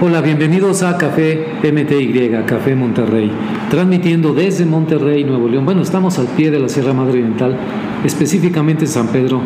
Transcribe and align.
Hola, 0.00 0.20
bienvenidos 0.20 0.82
a 0.82 0.98
Café 0.98 1.46
MTY, 1.62 2.44
Café 2.46 2.74
Monterrey, 2.74 3.30
transmitiendo 3.70 4.34
desde 4.34 4.66
Monterrey, 4.66 5.22
Nuevo 5.22 5.46
León. 5.46 5.64
Bueno, 5.64 5.82
estamos 5.82 6.18
al 6.18 6.26
pie 6.26 6.50
de 6.50 6.58
la 6.58 6.68
Sierra 6.68 6.92
Madre 6.92 7.20
Oriental, 7.20 7.56
específicamente 8.04 8.86
en 8.86 8.90
San 8.90 9.06
Pedro 9.06 9.40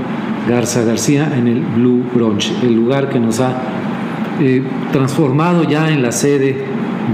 Garza 0.48 0.82
García, 0.84 1.30
en 1.36 1.48
el 1.48 1.60
Blue 1.60 2.02
Brunch, 2.14 2.50
el 2.62 2.74
lugar 2.74 3.10
que 3.10 3.20
nos 3.20 3.40
ha 3.40 3.52
eh, 4.40 4.62
transformado 4.90 5.64
ya 5.64 5.90
en 5.90 6.00
la 6.00 6.12
sede 6.12 6.56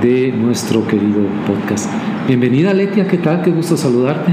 de 0.00 0.30
nuestro 0.30 0.86
querido 0.86 1.22
podcast. 1.44 1.90
Bienvenida 2.28 2.72
Letia, 2.72 3.08
¿qué 3.08 3.18
tal? 3.18 3.42
Qué 3.42 3.50
gusto 3.50 3.76
saludarte. 3.76 4.32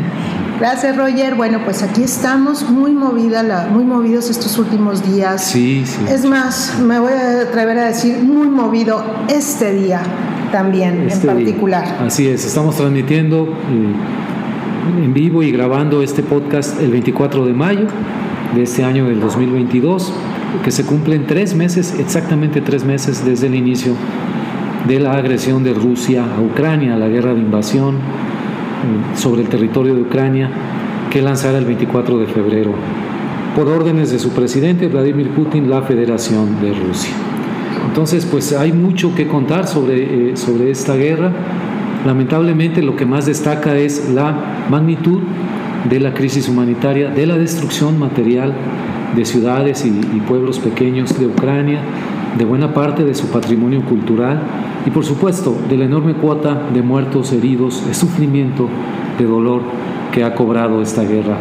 Gracias, 0.62 0.96
Roger. 0.96 1.34
Bueno, 1.34 1.58
pues 1.66 1.82
aquí 1.82 2.04
estamos 2.04 2.70
muy 2.70 2.92
movida, 2.92 3.42
la, 3.42 3.66
muy 3.66 3.84
movidos 3.84 4.30
estos 4.30 4.60
últimos 4.60 5.04
días. 5.12 5.44
Sí, 5.44 5.82
sí. 5.88 6.06
Es 6.08 6.24
más, 6.24 6.78
me 6.80 7.00
voy 7.00 7.14
a 7.14 7.42
atrever 7.42 7.80
a 7.80 7.86
decir 7.88 8.20
muy 8.20 8.48
movido 8.48 9.04
este 9.28 9.74
día 9.74 10.04
también 10.52 11.08
Este 11.08 11.16
en 11.16 11.22
día. 11.22 11.46
particular. 11.46 11.98
Así 12.06 12.28
es, 12.28 12.46
estamos 12.46 12.76
transmitiendo 12.76 13.46
eh, 13.72 15.04
en 15.04 15.12
vivo 15.16 15.42
y 15.42 15.52
grabando 15.52 16.04
este 16.04 16.22
podcast 16.22 16.80
el 16.80 16.92
24 16.92 17.44
de 17.48 17.54
mayo 17.54 17.88
de 18.54 18.62
este 18.62 18.84
año 18.84 19.08
del 19.08 19.20
2022, 19.20 20.14
que 20.64 20.70
se 20.70 20.86
cumplen 20.86 21.26
tres 21.26 21.56
meses, 21.56 21.96
exactamente 21.98 22.62
tres 22.62 22.84
meses 22.86 23.26
desde 23.26 23.48
el 23.48 23.56
inicio 23.56 23.96
de 24.88 25.00
la 25.00 25.14
agresión 25.14 25.64
de 25.64 25.74
Rusia 25.74 26.24
a 26.24 26.40
Ucrania, 26.40 26.98
la 26.98 27.08
guerra 27.08 27.34
de 27.34 27.40
invasión 27.40 27.96
sobre 29.16 29.42
el 29.42 29.50
territorio 29.50 29.96
de 29.96 30.02
Ucrania 30.02 30.50
que 31.10 31.22
lanzara 31.22 31.58
el 31.58 31.66
24 31.66 32.20
de 32.20 32.28
febrero 32.28 32.74
por 33.56 33.68
órdenes 33.68 34.12
de 34.12 34.20
su 34.20 34.30
presidente 34.30 34.88
Vladimir 34.88 35.30
Putin 35.32 35.70
la 35.70 35.82
Federación 35.82 36.62
de 36.62 36.74
Rusia. 36.74 37.14
Entonces, 37.88 38.26
pues 38.26 38.54
hay 38.54 38.72
mucho 38.72 39.14
que 39.16 39.28
contar 39.28 39.68
sobre, 39.68 40.32
eh, 40.32 40.38
sobre 40.38 40.72
esta 40.72 40.96
guerra. 40.96 41.32
Lamentablemente 42.06 42.82
lo 42.82 42.96
que 42.96 43.06
más 43.06 43.26
destaca 43.26 43.76
es 43.76 44.10
la 44.10 44.66
magnitud 44.70 45.20
de 45.90 46.00
la 46.00 46.14
crisis 46.14 46.48
humanitaria, 46.48 47.10
de 47.10 47.26
la 47.26 47.38
destrucción 47.38 48.00
material 48.00 48.54
de 49.16 49.26
ciudades 49.26 49.86
y, 49.86 49.90
y 49.90 50.22
pueblos 50.22 50.60
pequeños 50.60 51.20
de 51.20 51.26
Ucrania, 51.28 51.82
de 52.38 52.46
buena 52.46 52.74
parte 52.74 53.04
de 53.04 53.14
su 53.14 53.28
patrimonio 53.28 53.84
cultural 53.84 54.42
y 54.86 54.90
por 54.90 55.06
supuesto 55.06 55.56
de 55.70 55.78
la 55.78 55.86
enorme 55.86 56.14
cuota 56.14 56.68
de 56.74 56.82
muertos, 56.82 57.32
heridos, 57.34 57.86
de 57.86 57.94
sufrimiento, 57.94 58.68
de 59.18 59.26
dolor 59.26 59.62
que 60.12 60.24
ha 60.24 60.34
cobrado 60.36 60.82
esta 60.82 61.04
guerra. 61.04 61.38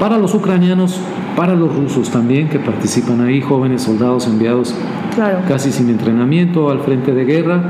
Para 0.00 0.18
los 0.18 0.34
ucranianos, 0.34 1.00
para 1.36 1.54
los 1.54 1.74
rusos 1.74 2.10
también 2.10 2.48
que 2.48 2.58
participan 2.58 3.20
ahí, 3.20 3.40
jóvenes 3.40 3.82
soldados 3.82 4.26
enviados 4.26 4.74
Claro. 5.14 5.38
casi 5.48 5.72
sin 5.72 5.88
entrenamiento 5.88 6.70
al 6.70 6.80
frente 6.80 7.12
de 7.14 7.24
guerra. 7.24 7.62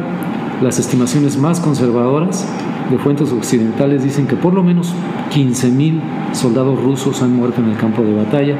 Las 0.62 0.78
estimaciones 0.78 1.38
más 1.38 1.60
conservadoras 1.60 2.48
de 2.90 2.98
fuentes 2.98 3.30
occidentales 3.32 4.02
dicen 4.02 4.26
que 4.26 4.34
por 4.36 4.54
lo 4.54 4.62
menos 4.64 4.92
15.000 5.32 6.00
soldados 6.32 6.82
rusos 6.82 7.22
han 7.22 7.36
muerto 7.36 7.60
en 7.60 7.70
el 7.70 7.76
campo 7.76 8.02
de 8.02 8.14
batalla. 8.14 8.56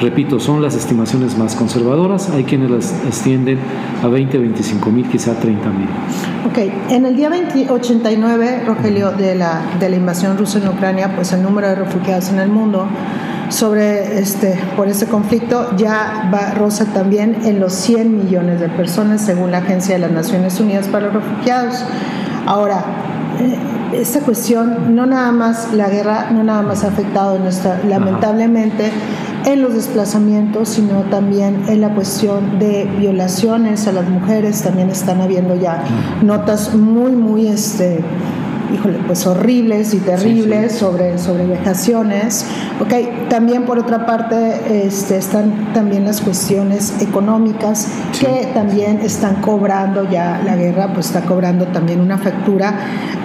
Repito, 0.00 0.38
son 0.38 0.62
las 0.62 0.76
estimaciones 0.76 1.36
más 1.36 1.56
conservadoras. 1.56 2.30
Hay 2.30 2.44
quienes 2.44 2.70
las 2.70 2.92
extienden 3.04 3.58
a 4.02 4.06
20, 4.06 4.38
25 4.38 4.90
mil, 4.90 5.08
quizá 5.08 5.34
30 5.34 5.68
mil. 5.70 5.88
Ok, 6.48 6.58
en 6.90 7.04
el 7.04 7.16
día 7.16 7.28
20 7.28 7.70
89, 7.70 8.62
Rogelio, 8.64 9.10
de 9.10 9.34
la, 9.34 9.62
de 9.80 9.90
la 9.90 9.96
invasión 9.96 10.38
rusa 10.38 10.58
en 10.58 10.68
Ucrania, 10.68 11.14
pues 11.16 11.32
el 11.32 11.42
número 11.42 11.68
de 11.68 11.74
refugiados 11.74 12.30
en 12.30 12.38
el 12.38 12.48
mundo 12.48 12.86
sobre 13.48 14.18
este 14.18 14.58
por 14.76 14.88
este 14.88 15.06
conflicto 15.06 15.74
ya 15.76 16.30
va 16.32 16.52
rosa 16.52 16.84
también 16.86 17.38
en 17.44 17.60
los 17.60 17.72
100 17.72 18.24
millones 18.24 18.60
de 18.60 18.68
personas 18.68 19.22
según 19.22 19.50
la 19.50 19.58
Agencia 19.58 19.94
de 19.94 20.00
las 20.00 20.10
Naciones 20.10 20.60
Unidas 20.60 20.86
para 20.86 21.06
los 21.06 21.14
Refugiados. 21.14 21.84
Ahora, 22.46 22.84
eh, 23.40 23.58
esta 24.00 24.20
cuestión 24.20 24.94
no 24.94 25.06
nada 25.06 25.32
más 25.32 25.72
la 25.72 25.88
guerra 25.88 26.30
no 26.30 26.44
nada 26.44 26.62
más 26.62 26.84
ha 26.84 26.88
afectado 26.88 27.36
en 27.36 27.46
esta 27.46 27.80
lamentablemente 27.88 28.90
en 29.44 29.62
los 29.62 29.74
desplazamientos, 29.74 30.68
sino 30.70 31.02
también 31.10 31.64
en 31.68 31.80
la 31.80 31.94
cuestión 31.94 32.58
de 32.58 32.84
violaciones 32.98 33.86
a 33.86 33.92
las 33.92 34.08
mujeres, 34.08 34.62
también 34.62 34.90
están 34.90 35.20
habiendo 35.20 35.54
ya 35.54 35.84
notas 36.22 36.74
muy, 36.74 37.12
muy, 37.12 37.48
este, 37.48 38.02
híjole, 38.72 38.98
pues 39.06 39.26
horribles 39.26 39.94
y 39.94 39.98
terribles 39.98 40.72
sobre, 40.72 41.18
sobre 41.18 41.46
vejaciones. 41.46 42.46
Ok, 42.80 43.28
también 43.28 43.64
por 43.64 43.78
otra 43.78 44.06
parte 44.06 44.86
este, 44.86 45.16
están 45.16 45.72
también 45.72 46.04
las 46.04 46.20
cuestiones 46.20 46.94
económicas 47.00 47.88
que 48.18 48.48
también 48.54 49.00
están 49.00 49.40
cobrando 49.40 50.08
ya, 50.10 50.40
la 50.44 50.56
guerra 50.56 50.92
pues 50.92 51.06
está 51.06 51.22
cobrando 51.22 51.66
también 51.66 52.00
una 52.00 52.18
factura 52.18 52.74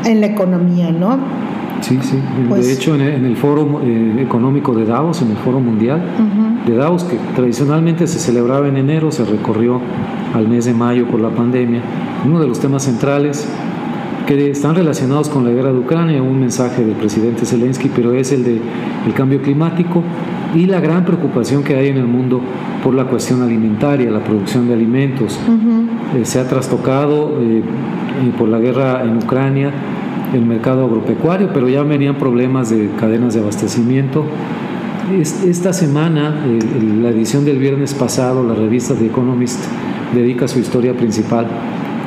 en 0.06 0.22
la 0.22 0.28
economía, 0.28 0.91
¿no? 0.91 1.43
Sí, 1.84 2.00
sí. 2.02 2.18
Pues- 2.48 2.66
de 2.66 2.74
hecho, 2.74 2.96
en 2.96 3.02
el, 3.02 3.14
en 3.16 3.26
el 3.26 3.36
Foro 3.36 3.82
eh, 3.84 4.16
Económico 4.20 4.74
de 4.74 4.86
Davos, 4.86 5.22
en 5.22 5.32
el 5.32 5.38
Foro 5.38 5.60
Mundial 5.60 6.02
de 6.66 6.76
Davos, 6.76 7.04
que 7.04 7.18
tradicionalmente 7.36 8.08
se 8.08 8.20
celebraba 8.20 8.68
en 8.70 8.78
enero, 8.78 9.12
se 9.12 9.26
recorrió 9.26 9.82
al 10.34 10.48
mes 10.48 10.66
de 10.66 10.74
mayo 10.74 11.08
por 11.08 11.20
la 11.20 11.30
pandemia. 11.30 11.82
Uno 12.26 12.40
de 12.40 12.48
los 12.48 12.60
temas 12.60 12.84
centrales 12.84 13.48
que 14.26 14.50
están 14.50 14.76
relacionados 14.76 15.28
con 15.28 15.44
la 15.44 15.52
guerra 15.52 15.74
de 15.74 15.80
Ucrania, 15.80 16.22
un 16.22 16.40
mensaje 16.40 16.86
del 16.86 16.96
presidente 16.96 17.46
Zelensky, 17.46 17.90
pero 17.94 18.14
es 18.14 18.32
el 18.32 18.46
de 18.46 18.62
el 19.06 19.14
cambio 19.14 19.42
climático 19.42 20.02
y 20.56 20.66
la 20.66 20.80
gran 20.80 21.04
preocupación 21.04 21.64
que 21.64 21.76
hay 21.76 21.90
en 21.90 21.98
el 21.98 22.06
mundo 22.06 22.40
por 22.82 22.94
la 22.94 23.06
cuestión 23.06 23.42
alimentaria, 23.42 24.10
la 24.10 24.24
producción 24.24 24.68
de 24.68 24.74
alimentos. 24.74 25.38
Eh, 26.16 26.24
se 26.24 26.40
ha 26.40 26.48
trastocado 26.48 27.40
eh, 27.42 27.60
eh, 27.60 27.64
por 28.38 28.48
la 28.48 28.60
guerra 28.60 29.04
en 29.04 29.18
Ucrania 29.18 29.72
el 30.34 30.46
mercado 30.46 30.86
agropecuario, 30.86 31.50
pero 31.54 31.70
ya 31.70 31.84
venían 31.84 32.16
problemas 32.18 32.70
de 32.70 32.90
cadenas 33.00 33.34
de 33.34 33.42
abastecimiento. 33.42 34.26
Es- 35.20 35.44
Esta 35.44 35.74
semana, 35.74 36.36
la 37.02 37.10
edición 37.10 37.46
del 37.46 37.60
viernes 37.60 37.94
pasado, 37.94 38.44
la 38.44 38.56
revista 38.56 38.94
The 38.96 39.06
Economist 39.08 39.60
dedica 40.14 40.48
su 40.48 40.60
historia 40.60 40.94
principal 40.96 41.48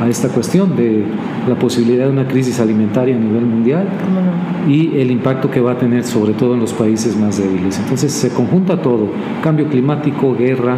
a 0.00 0.09
esta 0.09 0.28
cuestión 0.28 0.76
de 0.76 1.04
la 1.48 1.54
posibilidad 1.59 2.04
de 2.06 2.10
una 2.12 2.26
crisis 2.28 2.60
alimentaria 2.60 3.16
a 3.16 3.19
nivel 3.19 3.47
mundial 3.47 3.86
y 4.69 4.98
el 4.98 5.10
impacto 5.10 5.50
que 5.50 5.60
va 5.60 5.72
a 5.72 5.78
tener 5.78 6.04
sobre 6.04 6.32
todo 6.34 6.54
en 6.54 6.60
los 6.60 6.72
países 6.75 7.16
más 7.16 7.38
débiles. 7.38 7.78
Entonces 7.78 8.12
se 8.12 8.31
conjunta 8.31 8.82
todo, 8.82 9.09
cambio 9.42 9.69
climático, 9.69 10.34
guerra, 10.36 10.76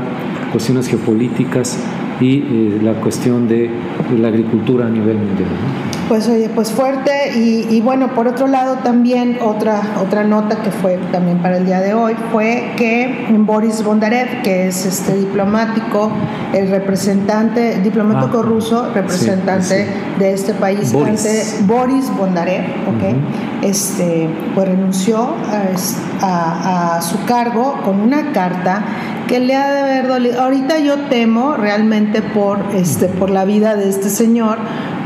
cuestiones 0.53 0.88
geopolíticas 0.88 1.78
y 2.20 2.38
eh, 2.38 2.80
la 2.82 2.92
cuestión 2.94 3.48
de, 3.48 3.70
la 4.18 4.28
agricultura 4.28 4.86
a 4.86 4.90
nivel 4.90 5.16
mundial. 5.18 5.48
¿no? 5.50 5.88
Pues 6.08 6.26
oye, 6.26 6.48
pues 6.54 6.72
fuerte 6.72 7.10
y, 7.36 7.66
y 7.68 7.82
bueno, 7.82 8.14
por 8.14 8.26
otro 8.28 8.46
lado 8.46 8.76
también 8.82 9.36
otra, 9.42 9.82
otra 10.02 10.24
nota 10.24 10.56
que 10.62 10.70
fue 10.70 10.98
también 11.12 11.36
para 11.42 11.58
el 11.58 11.66
día 11.66 11.80
de 11.80 11.92
hoy 11.92 12.14
fue 12.32 12.72
que 12.78 13.26
Boris 13.40 13.84
Bondarev, 13.84 14.40
que 14.42 14.68
es 14.68 14.86
este 14.86 15.14
diplomático, 15.16 16.10
el 16.54 16.70
representante, 16.70 17.78
diplomático 17.82 18.38
Ah, 18.40 18.42
ruso, 18.42 18.90
representante 18.94 19.84
sí, 19.84 19.90
de 20.18 20.32
este 20.32 20.54
país 20.54 20.94
Boris. 20.94 21.26
ante 21.26 21.66
Boris 21.74 22.10
Bondarev, 22.16 22.62
¿ok? 22.88 23.14
este, 23.62 24.30
pues 24.54 24.66
renunció 24.66 25.18
a, 25.52 25.64
es- 25.74 25.98
a- 26.22 26.96
a 26.96 27.02
su 27.02 27.22
cargo 27.26 27.82
con 27.84 28.00
una 28.00 28.32
carta 28.32 28.82
que 29.28 29.38
le 29.38 29.54
ha 29.54 29.70
de 29.72 29.80
haber 29.80 30.08
dolido. 30.08 30.40
Ahorita 30.42 30.80
yo 30.80 30.96
temo 31.08 31.54
realmente 31.54 32.22
por, 32.22 32.58
este, 32.74 33.06
por 33.06 33.30
la 33.30 33.44
vida 33.44 33.76
de 33.76 33.88
este 33.88 34.08
señor, 34.10 34.58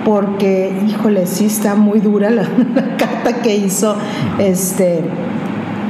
porque, 0.07 0.73
híjole, 0.89 1.27
sí 1.27 1.45
está 1.47 1.75
muy 1.75 2.01
dura 2.01 2.31
la, 2.31 2.43
la 2.75 2.97
carta 2.97 3.43
que 3.43 3.55
hizo. 3.57 3.95
Este, 4.39 5.01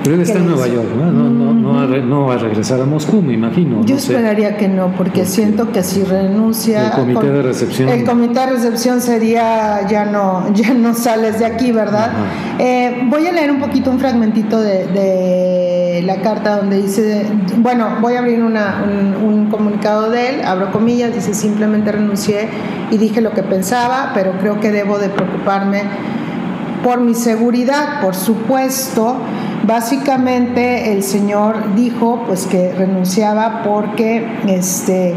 Pero 0.03 0.17
él 0.17 0.23
está 0.23 0.35
¿Qué 0.35 0.41
en 0.41 0.47
Nueva? 0.51 0.67
York, 0.67 0.89
¿no? 0.99 1.13
No, 1.13 1.31
no, 1.31 1.53
no 1.55 1.75
va 1.75 1.83
a 1.85 1.87
re- 1.87 2.03
no 2.03 2.27
va 2.27 2.35
a 2.35 2.39
regresar 2.39 2.81
a 2.81 2.85
Moscú, 2.87 3.23
me 3.23 3.35
imagino. 3.35 3.85
yo 3.85 3.99
sé. 3.99 4.13
esperaría 4.13 4.57
que 4.57 4.67
no, 4.69 4.89
porque 4.97 5.25
siento 5.25 5.71
que 5.71 5.83
si 5.83 6.03
renuncia... 6.03 6.87
el 6.87 6.93
comité 6.93 7.31
de 7.31 7.43
recepción. 7.43 7.89
El 7.89 8.05
comité 8.05 8.41
de 8.41 8.47
recepción 8.47 9.01
sería, 9.01 9.87
ya 9.89 10.05
no, 10.07 10.53
ya 10.55 10.75
no 10.75 10.93
sales 10.95 11.39
de 11.39 11.47
aquí, 11.47 11.71
¿verdad? 11.73 12.11
Eh, 12.59 13.07
voy 13.09 13.27
a 13.27 13.33
leer 13.33 13.51
un 13.51 13.61
poquito 13.61 13.91
un 13.91 13.99
fragmentito 14.01 14.61
de, 14.61 14.87
de 14.89 15.72
la 16.01 16.23
carta 16.23 16.57
donde 16.57 16.81
dice, 16.81 17.27
bueno, 17.59 17.97
voy 18.01 18.15
a 18.15 18.21
abrir 18.21 18.43
una- 18.43 18.83
un, 18.87 19.17
un 19.29 19.51
comunicado 19.51 20.11
de 20.11 20.31
él, 20.31 20.45
abro 20.45 20.71
comillas, 20.73 21.13
dice 21.15 21.35
simplemente 21.35 21.93
renuncié 21.93 22.49
y 22.91 22.97
dije 22.97 23.21
lo 23.21 23.33
que 23.33 23.43
pensaba, 23.43 24.13
pero 24.15 24.33
creo 24.39 24.61
que 24.61 24.71
debo 24.71 24.99
de 24.99 25.09
preocuparme 25.11 25.83
por 26.83 27.01
mi 27.01 27.15
seguridad, 27.15 28.01
por 28.01 28.15
supuesto. 28.15 29.17
Básicamente 29.65 30.93
el 30.93 31.03
señor 31.03 31.75
dijo 31.77 32.25
pues 32.27 32.47
que 32.47 32.73
renunciaba 32.73 33.63
porque 33.63 34.27
este 34.49 35.15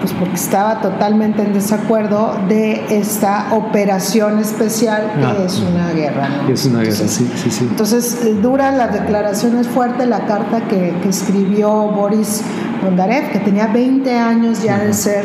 pues 0.00 0.12
porque 0.12 0.34
estaba 0.34 0.80
totalmente 0.80 1.42
en 1.42 1.52
desacuerdo 1.52 2.36
de 2.48 2.84
esta 2.90 3.48
operación 3.52 4.38
especial 4.38 5.10
que 5.18 5.24
Ah. 5.24 5.36
es 5.44 5.58
una 5.60 5.90
guerra. 5.92 6.28
¿no? 6.46 6.48
Es 6.52 6.64
una 6.66 6.80
guerra, 6.80 6.92
Entonces, 6.92 7.10
sí, 7.10 7.30
sí, 7.36 7.50
sí. 7.50 7.66
entonces, 7.70 8.24
eh, 8.24 8.34
dura 8.40 8.70
las 8.72 8.92
declaraciones 8.92 9.66
fuertes, 9.68 10.06
la 10.08 10.26
carta 10.26 10.62
que, 10.68 10.94
que 11.02 11.08
escribió 11.08 11.68
Boris 11.88 12.42
Bondarev, 12.84 13.30
que 13.32 13.40
tenía 13.40 13.66
20 13.66 14.16
años 14.16 14.62
ya 14.62 14.78
de 14.78 14.92
ser 14.92 15.24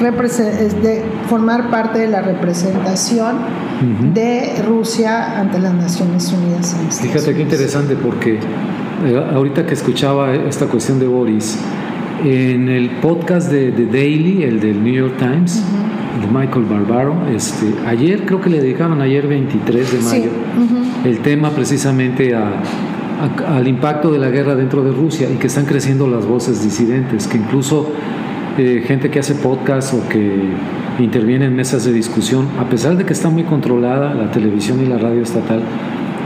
de 0.00 1.04
formar 1.28 1.68
parte 1.70 1.98
de 1.98 2.08
la 2.08 2.22
representación 2.22 3.36
de 4.14 4.62
Rusia 4.66 5.38
ante 5.38 5.58
las 5.58 5.74
Naciones 5.74 6.32
Unidas. 6.32 6.74
Fíjate 7.00 7.34
qué 7.34 7.42
interesante 7.42 7.96
porque 7.96 8.38
eh, 9.04 9.26
ahorita 9.34 9.66
que 9.66 9.74
escuchaba 9.74 10.32
esta 10.34 10.64
cuestión 10.66 10.98
de 11.00 11.06
Boris, 11.06 11.58
en 12.24 12.68
el 12.68 12.90
podcast 13.00 13.50
de, 13.50 13.72
The 13.72 13.86
Daily, 13.86 14.42
el 14.42 14.60
del 14.60 14.82
New 14.82 14.92
York 14.92 15.16
Times, 15.18 15.62
de 16.20 16.26
Michael 16.26 16.66
Barbaro, 16.66 17.14
este, 17.34 17.66
ayer 17.86 18.26
creo 18.26 18.40
que 18.40 18.50
le 18.50 18.60
dedicaban 18.60 19.00
ayer 19.00 19.26
23 19.26 19.92
de 19.92 20.00
mayo 20.00 20.30
el 21.04 21.18
tema 21.20 21.50
precisamente 21.50 22.34
al 22.34 23.68
impacto 23.68 24.12
de 24.12 24.18
la 24.18 24.28
guerra 24.28 24.54
dentro 24.54 24.82
de 24.82 24.92
Rusia 24.92 25.28
y 25.30 25.36
que 25.36 25.46
están 25.46 25.64
creciendo 25.64 26.06
las 26.08 26.26
voces 26.26 26.62
disidentes, 26.62 27.26
que 27.26 27.38
incluso 27.38 27.90
eh, 28.58 28.84
gente 28.86 29.10
que 29.10 29.20
hace 29.20 29.34
podcast 29.34 29.94
o 29.94 30.08
que 30.08 30.50
interviene 30.98 31.46
en 31.46 31.56
mesas 31.56 31.84
de 31.84 31.92
discusión, 31.92 32.48
a 32.58 32.68
pesar 32.68 32.96
de 32.96 33.04
que 33.04 33.12
está 33.12 33.30
muy 33.30 33.44
controlada 33.44 34.12
la 34.12 34.30
televisión 34.30 34.82
y 34.82 34.86
la 34.86 34.98
radio 34.98 35.22
estatal, 35.22 35.62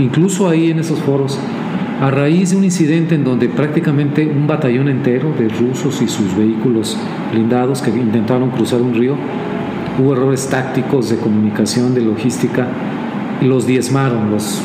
incluso 0.00 0.48
ahí 0.48 0.70
en 0.70 0.80
esos 0.80 0.98
foros, 1.00 1.38
a 2.04 2.10
raíz 2.10 2.50
de 2.50 2.56
un 2.56 2.64
incidente 2.64 3.14
en 3.14 3.24
donde 3.24 3.48
prácticamente 3.48 4.26
un 4.26 4.46
batallón 4.46 4.88
entero 4.88 5.32
de 5.38 5.48
rusos 5.48 6.02
y 6.02 6.06
sus 6.06 6.36
vehículos 6.36 6.98
blindados 7.32 7.80
que 7.80 7.88
intentaron 7.88 8.50
cruzar 8.50 8.82
un 8.82 8.92
río, 8.92 9.16
hubo 9.98 10.12
errores 10.12 10.46
tácticos 10.48 11.08
de 11.08 11.16
comunicación, 11.16 11.94
de 11.94 12.02
logística, 12.02 12.66
los 13.40 13.66
diezmaron, 13.66 14.30
los, 14.30 14.60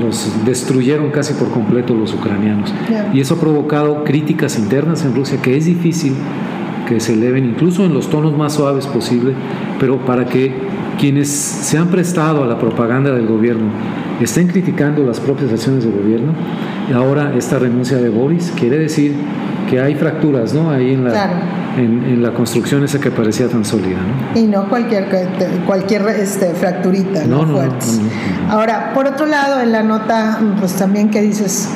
los 0.00 0.32
destruyeron 0.46 1.10
casi 1.10 1.34
por 1.34 1.50
completo 1.50 1.92
los 1.92 2.14
ucranianos. 2.14 2.72
Y 3.12 3.20
eso 3.20 3.34
ha 3.34 3.38
provocado 3.38 4.02
críticas 4.02 4.58
internas 4.58 5.04
en 5.04 5.14
Rusia 5.14 5.42
que 5.42 5.58
es 5.58 5.66
difícil 5.66 6.14
que 6.88 7.00
se 7.00 7.12
eleven 7.12 7.44
incluso 7.44 7.84
en 7.84 7.92
los 7.92 8.08
tonos 8.08 8.34
más 8.34 8.54
suaves 8.54 8.86
posible, 8.86 9.34
pero 9.78 9.98
para 10.06 10.24
que 10.24 10.54
quienes 10.98 11.28
se 11.28 11.76
han 11.76 11.88
prestado 11.88 12.42
a 12.42 12.46
la 12.46 12.58
propaganda 12.58 13.12
del 13.12 13.26
gobierno 13.26 13.66
estén 14.22 14.48
criticando 14.48 15.04
las 15.04 15.20
propias 15.20 15.52
acciones 15.52 15.84
del 15.84 15.92
gobierno, 15.92 16.32
y 16.88 16.92
ahora 16.92 17.34
esta 17.36 17.58
renuncia 17.58 17.98
de 17.98 18.08
Boris 18.08 18.52
quiere 18.56 18.78
decir 18.78 19.14
que 19.68 19.80
hay 19.80 19.94
fracturas 19.94 20.54
¿no? 20.54 20.70
ahí 20.70 20.94
en 20.94 21.04
la, 21.04 21.30
en, 21.76 22.22
la 22.22 22.32
construcción 22.32 22.84
esa 22.84 22.98
que 22.98 23.10
parecía 23.10 23.48
tan 23.48 23.64
sólida. 23.64 23.98
¿no? 23.98 24.40
Y 24.40 24.46
no 24.46 24.68
cualquier, 24.68 25.06
cualquier 25.66 26.08
este, 26.08 26.54
fracturita, 26.54 27.24
no, 27.24 27.44
no, 27.44 27.60
Ahora, 28.48 28.92
por 28.94 29.06
otro 29.06 29.26
lado, 29.26 29.60
en 29.60 29.72
la 29.72 29.82
nota, 29.82 30.38
pues 30.58 30.72
también 30.74 31.10
que 31.10 31.20
dices, 31.20 31.68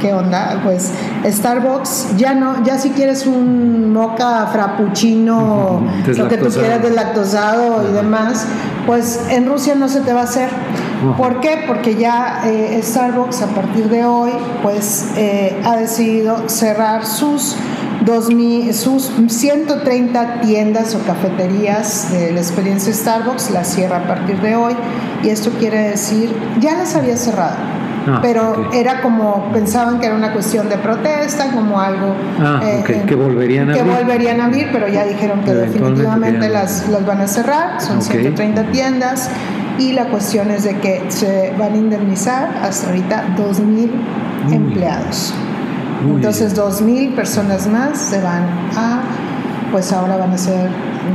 ¿qué, 0.00 0.12
onda? 0.12 0.60
Pues 0.62 0.92
Starbucks 1.26 2.16
ya 2.16 2.34
no, 2.34 2.64
ya 2.64 2.78
si 2.78 2.90
quieres 2.90 3.26
un 3.26 3.92
moca 3.92 4.46
frappuccino, 4.46 5.82
lo 6.06 6.28
que 6.28 6.36
tú 6.36 6.48
quieras 6.50 6.82
deslactosado 6.82 7.88
y 7.90 7.92
demás, 7.92 8.46
pues 8.86 9.20
en 9.30 9.46
Rusia 9.46 9.74
no 9.74 9.88
se 9.88 10.00
te 10.00 10.12
va 10.12 10.20
a 10.20 10.24
hacer. 10.24 10.50
¿Por 11.16 11.40
qué? 11.40 11.64
Porque 11.66 11.94
ya 11.94 12.42
eh, 12.44 12.80
Starbucks 12.82 13.42
a 13.42 13.46
partir 13.48 13.88
de 13.88 14.04
hoy 14.04 14.32
pues 14.62 15.12
eh, 15.16 15.60
ha 15.64 15.76
decidido 15.76 16.48
cerrar 16.48 17.06
sus, 17.06 17.56
2000, 18.04 18.74
sus 18.74 19.10
130 19.28 20.40
tiendas 20.40 20.94
o 20.94 21.00
cafeterías 21.04 22.12
de 22.12 22.32
la 22.32 22.40
experiencia 22.40 22.92
Starbucks, 22.92 23.50
la 23.50 23.64
cierra 23.64 23.98
a 23.98 24.06
partir 24.06 24.40
de 24.40 24.56
hoy 24.56 24.74
y 25.22 25.28
esto 25.28 25.50
quiere 25.58 25.90
decir, 25.90 26.34
ya 26.60 26.74
las 26.74 26.94
había 26.96 27.16
cerrado. 27.16 27.56
Ah, 28.06 28.20
pero 28.22 28.70
era 28.72 29.02
como 29.02 29.52
pensaban 29.52 30.00
que 30.00 30.06
era 30.06 30.14
una 30.14 30.32
cuestión 30.32 30.70
de 30.70 30.78
protesta, 30.78 31.50
como 31.52 31.78
algo 31.78 32.14
ah, 32.40 32.60
eh, 32.64 33.04
que 33.06 33.14
volverían 33.14 33.68
a 33.68 33.74
que 33.74 33.80
abrir. 33.80 33.96
volverían 33.96 34.40
a 34.40 34.46
abrir, 34.46 34.68
pero 34.72 34.88
ya 34.88 35.04
dijeron 35.04 35.42
que 35.44 35.52
definitivamente 35.52 36.48
las, 36.48 36.88
las 36.88 37.04
van 37.04 37.20
a 37.20 37.26
cerrar, 37.26 37.80
son 37.80 38.00
130 38.00 38.64
tiendas 38.72 39.30
y 39.80 39.92
la 39.92 40.08
cuestión 40.08 40.50
es 40.50 40.64
de 40.64 40.78
que 40.78 41.02
se 41.08 41.52
van 41.58 41.72
a 41.72 41.76
indemnizar 41.76 42.54
hasta 42.62 42.88
ahorita 42.88 43.34
2.000 43.36 43.90
empleados. 44.52 45.32
Entonces 46.06 46.56
2.000 46.56 47.14
personas 47.14 47.66
más 47.66 47.98
se 47.98 48.20
van 48.20 48.44
a, 48.76 49.02
pues 49.72 49.92
ahora 49.92 50.16
van 50.16 50.32
a 50.32 50.38
ser 50.38 50.68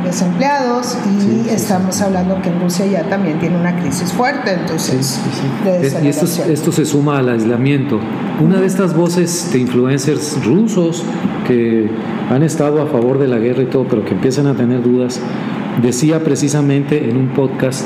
desempleados 0.03 0.97
y 1.07 1.49
estamos 1.49 2.01
hablando 2.01 2.41
que 2.41 2.49
en 2.49 2.59
Rusia 2.59 2.85
ya 2.87 3.03
también 3.03 3.39
tiene 3.39 3.57
una 3.57 3.79
crisis 3.79 4.11
fuerte, 4.11 4.53
entonces 4.53 5.19
y 6.03 6.07
esto, 6.07 6.25
esto, 6.25 6.71
se 6.71 6.85
suma 6.85 7.19
al 7.19 7.29
aislamiento. 7.29 7.99
Una 8.43 8.59
de 8.59 8.65
estas 8.65 8.95
voces 8.95 9.51
de 9.53 9.59
influencers 9.59 10.43
rusos 10.43 11.03
que 11.47 11.89
han 12.31 12.43
estado 12.43 12.81
a 12.81 12.87
favor 12.87 13.19
de 13.19 13.27
la 13.27 13.37
guerra 13.37 13.63
y 13.63 13.67
todo, 13.67 13.87
pero 13.87 14.03
que 14.03 14.13
empiezan 14.13 14.47
a 14.47 14.55
tener 14.55 14.81
dudas, 14.81 15.19
decía 15.81 16.23
precisamente 16.23 17.09
en 17.09 17.17
un 17.17 17.29
podcast 17.29 17.85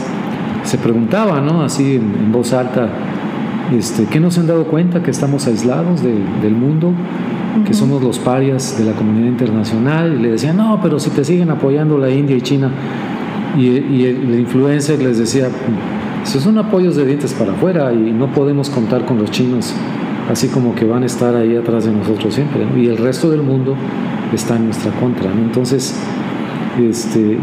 se 0.69 0.77
preguntaba, 0.77 1.41
¿no? 1.41 1.63
Así 1.63 1.95
en, 1.95 2.31
voz 2.31 2.53
alta, 2.53 2.89
este, 3.75 4.05
¿qué 4.05 4.19
no 4.19 4.29
se 4.29 4.39
han 4.39 4.47
dado 4.47 4.65
cuenta 4.65 5.01
que 5.01 5.09
estamos 5.09 5.47
aislados 5.47 6.01
del 6.03 6.53
mundo? 6.53 6.93
que 7.65 7.73
somos 7.73 8.01
los 8.01 8.19
parias 8.19 8.77
de 8.77 8.85
la 8.85 8.93
comunidad 8.93 9.27
internacional, 9.27 10.15
y 10.17 10.21
le 10.21 10.31
decían, 10.31 10.55
no, 10.55 10.79
pero 10.81 10.99
si 10.99 11.09
te 11.09 11.25
siguen 11.25 11.49
apoyando 11.49 11.97
la 11.97 12.09
India 12.09 12.37
y 12.37 12.41
China, 12.41 12.71
y, 13.57 14.05
el, 14.05 14.39
influencer 14.39 15.01
les 15.01 15.17
decía, 15.17 15.49
esos 16.23 16.43
son 16.43 16.57
apoyos 16.57 16.95
de 16.95 17.05
dientes 17.05 17.33
para 17.33 17.51
afuera 17.51 17.91
y 17.91 18.11
no 18.11 18.27
podemos 18.27 18.69
contar 18.69 19.03
con 19.03 19.17
los 19.17 19.31
chinos, 19.31 19.73
así 20.31 20.47
como 20.47 20.75
que 20.75 20.85
van 20.85 21.03
a 21.03 21.07
estar 21.07 21.35
ahí 21.35 21.55
atrás 21.57 21.85
de 21.85 21.91
nosotros 21.91 22.33
siempre, 22.33 22.65
y 22.77 22.87
el 22.87 22.97
resto 22.97 23.29
del 23.29 23.41
mundo 23.41 23.75
está 24.33 24.55
en 24.55 24.65
nuestra 24.65 24.91
contra, 24.93 25.31
Entonces, 25.31 25.99
este, 26.77 27.37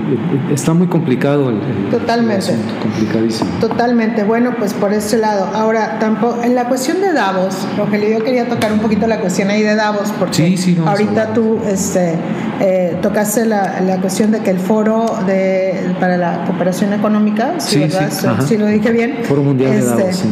está 0.53 0.73
muy 0.75 0.87
complicado 0.87 1.51
el, 1.51 1.61
Totalmente. 1.91 2.55
complicadísimo. 2.83 3.51
Totalmente. 3.61 4.25
Bueno, 4.25 4.55
pues 4.59 4.73
por 4.73 4.93
este 4.93 5.19
lado. 5.19 5.51
Ahora, 5.55 5.99
tampoco, 5.99 6.43
en 6.43 6.55
la 6.55 6.69
cuestión 6.69 7.01
de 7.01 7.13
Davos, 7.13 7.67
Rogelio, 7.77 8.19
yo 8.19 8.25
quería 8.25 8.49
tocar 8.49 8.73
un 8.73 8.79
poquito 8.79 9.07
la 9.07 9.21
cuestión 9.21 9.51
ahí 9.51 9.63
de 9.63 9.75
Davos, 9.75 10.13
porque 10.19 10.57
ahorita 10.87 11.33
tú 11.33 11.61
este, 11.67 12.15
eh, 12.61 12.97
tocaste 13.03 13.45
la, 13.47 13.81
la, 13.81 14.01
cuestión 14.01 14.31
de 14.31 14.41
que 14.41 14.51
el 14.51 14.59
foro 14.59 15.07
de, 15.27 15.95
para 16.01 16.17
la 16.17 16.45
cooperación 16.45 16.93
económica, 16.93 17.55
si, 17.59 17.89
sí, 18.47 18.57
lo 18.57 18.67
dije 18.67 18.91
bien. 18.91 19.19
Foro 19.25 19.43
Mundial 19.43 19.73
de 19.73 19.79
este, 19.79 19.95
Davos. 19.95 20.25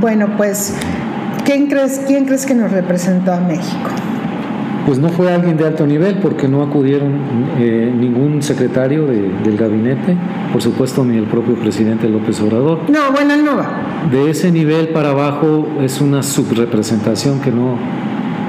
Bueno, 0.00 0.36
pues, 0.36 0.74
¿quién 1.44 1.68
crees, 1.68 2.00
¿quién 2.06 2.24
crees 2.24 2.46
que 2.46 2.54
nos 2.54 2.72
representó 2.72 3.32
a 3.32 3.40
México? 3.40 3.90
Pues 4.86 4.98
no 5.00 5.08
fue 5.08 5.32
alguien 5.32 5.56
de 5.56 5.66
alto 5.66 5.84
nivel 5.84 6.18
porque 6.18 6.46
no 6.46 6.62
acudieron 6.62 7.12
eh, 7.58 7.92
ningún 7.94 8.40
secretario 8.42 9.06
del 9.06 9.56
gabinete, 9.56 10.16
por 10.52 10.62
supuesto 10.62 11.04
ni 11.04 11.16
el 11.16 11.24
propio 11.24 11.56
presidente 11.56 12.08
López 12.08 12.40
Obrador. 12.40 12.78
No, 12.88 13.10
bueno, 13.12 13.36
no 13.36 13.56
va. 13.56 14.08
De 14.10 14.30
ese 14.30 14.52
nivel 14.52 14.88
para 14.90 15.10
abajo 15.10 15.66
es 15.82 16.00
una 16.00 16.22
subrepresentación 16.22 17.40
que 17.40 17.50
no, 17.50 17.76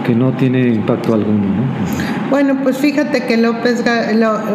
que 0.07 0.15
no 0.15 0.31
tiene 0.31 0.69
impacto 0.69 1.13
alguno. 1.13 1.43
¿no? 1.43 2.29
Bueno, 2.29 2.57
pues 2.63 2.77
fíjate 2.77 3.25
que 3.25 3.35
López, 3.35 3.83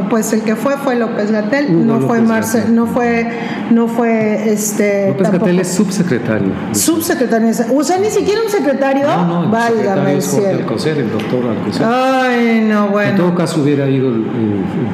pues 0.08 0.32
el 0.32 0.42
que 0.42 0.56
fue 0.56 0.78
fue 0.78 0.96
López 0.96 1.30
Gatel, 1.30 1.86
no 1.86 2.00
fue 2.00 2.22
Marcel, 2.22 2.74
no 2.74 2.86
fue, 2.86 3.30
no 3.70 3.86
fue 3.86 4.50
este. 4.50 5.08
López 5.08 5.30
Gatel 5.30 5.60
es 5.60 5.68
subsecretario. 5.68 6.52
Subsecretario, 6.72 7.48
o 7.74 7.84
sea, 7.84 7.98
ni 7.98 8.08
siquiera 8.08 8.40
un 8.42 8.50
secretario. 8.50 9.06
No, 9.06 9.42
no, 9.42 9.50
Válgame 9.50 10.14
el 10.14 10.22
cielo. 10.22 10.60
Alcocer, 10.60 10.98
el 10.98 11.12
doctor 11.12 11.44
Alcocer. 11.46 11.86
Ay, 11.86 12.66
no, 12.66 12.88
bueno. 12.88 13.10
En 13.10 13.16
todo 13.16 13.34
caso 13.34 13.60
hubiera 13.60 13.88
ido 13.88 14.08
el, 14.08 14.24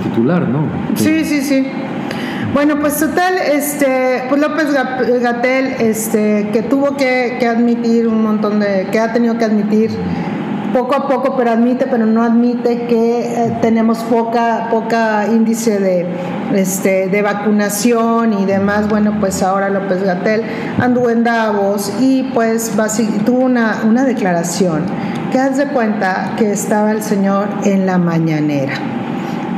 titular, 0.03 0.49
¿no? 0.49 0.67
Sí, 0.97 1.25
sí, 1.25 1.41
sí. 1.41 1.69
Bueno, 2.53 2.81
pues 2.81 2.99
total, 2.99 3.35
este, 3.53 4.25
pues 4.29 4.41
López 4.41 4.73
Gatel, 4.73 5.67
este, 5.81 6.49
que 6.53 6.62
tuvo 6.62 6.97
que, 6.97 7.37
que 7.38 7.47
admitir 7.47 8.09
un 8.09 8.23
montón 8.23 8.59
de, 8.59 8.88
que 8.91 8.99
ha 8.99 9.12
tenido 9.12 9.37
que 9.37 9.45
admitir 9.45 9.91
poco 10.72 10.94
a 10.94 11.08
poco, 11.08 11.37
pero 11.37 11.50
admite, 11.50 11.87
pero 11.87 12.06
no 12.06 12.22
admite 12.22 12.87
que 12.87 13.20
eh, 13.20 13.58
tenemos 13.60 13.98
poca, 14.00 14.68
poca 14.70 15.26
índice 15.26 15.78
de, 15.78 16.06
este, 16.54 17.08
de 17.08 17.22
vacunación 17.22 18.32
y 18.32 18.44
demás. 18.44 18.88
Bueno, 18.88 19.16
pues 19.20 19.42
ahora 19.42 19.68
López 19.68 20.02
Gatel 20.02 20.42
anduvo 20.80 21.10
en 21.10 21.25
Davos 21.25 21.92
y 22.00 22.25
pues 22.34 22.72
tuvo 23.25 23.40
una, 23.40 23.82
una 23.87 24.04
declaración 24.04 24.84
que 25.30 25.38
haz 25.38 25.56
de 25.56 25.66
cuenta 25.66 26.34
que 26.37 26.50
estaba 26.52 26.92
el 26.92 27.02
señor 27.02 27.48
en 27.64 27.87
la 27.87 27.98
mañanera. 27.98 28.98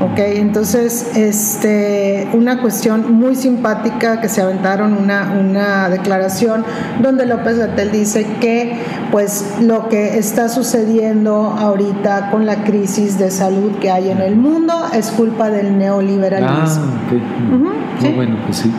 Ok, 0.03 0.19
entonces, 0.19 1.11
este, 1.15 2.29
una 2.33 2.63
cuestión 2.63 3.13
muy 3.13 3.37
simpática 3.37 4.21
que 4.21 4.29
se 4.29 4.41
aventaron 4.41 4.95
una, 4.95 5.33
una 5.39 5.91
declaración 5.91 6.65
donde 7.03 7.27
López 7.27 7.59
Gatel 7.59 7.93
dice 7.93 8.27
que 8.41 8.79
pues 9.11 9.57
lo 9.61 9.89
que 9.89 10.17
está 10.19 10.49
sucediendo 10.49 11.55
ahorita 11.59 12.31
con 12.31 12.47
la 12.47 12.65
crisis 12.65 13.19
de 13.19 13.31
salud 13.31 13.73
que 13.81 13.91
hay 13.91 14.09
en 14.11 14.21
el 14.21 14.37
mundo 14.37 14.73
es 14.95 15.11
culpa 15.11 15.51
del 15.51 15.77
neoliberalismo. 15.77 16.85
Ah, 16.87 18.07
ok. 18.07 18.15
bueno, 18.15 18.37
pues 18.47 18.59
sí. 18.59 18.73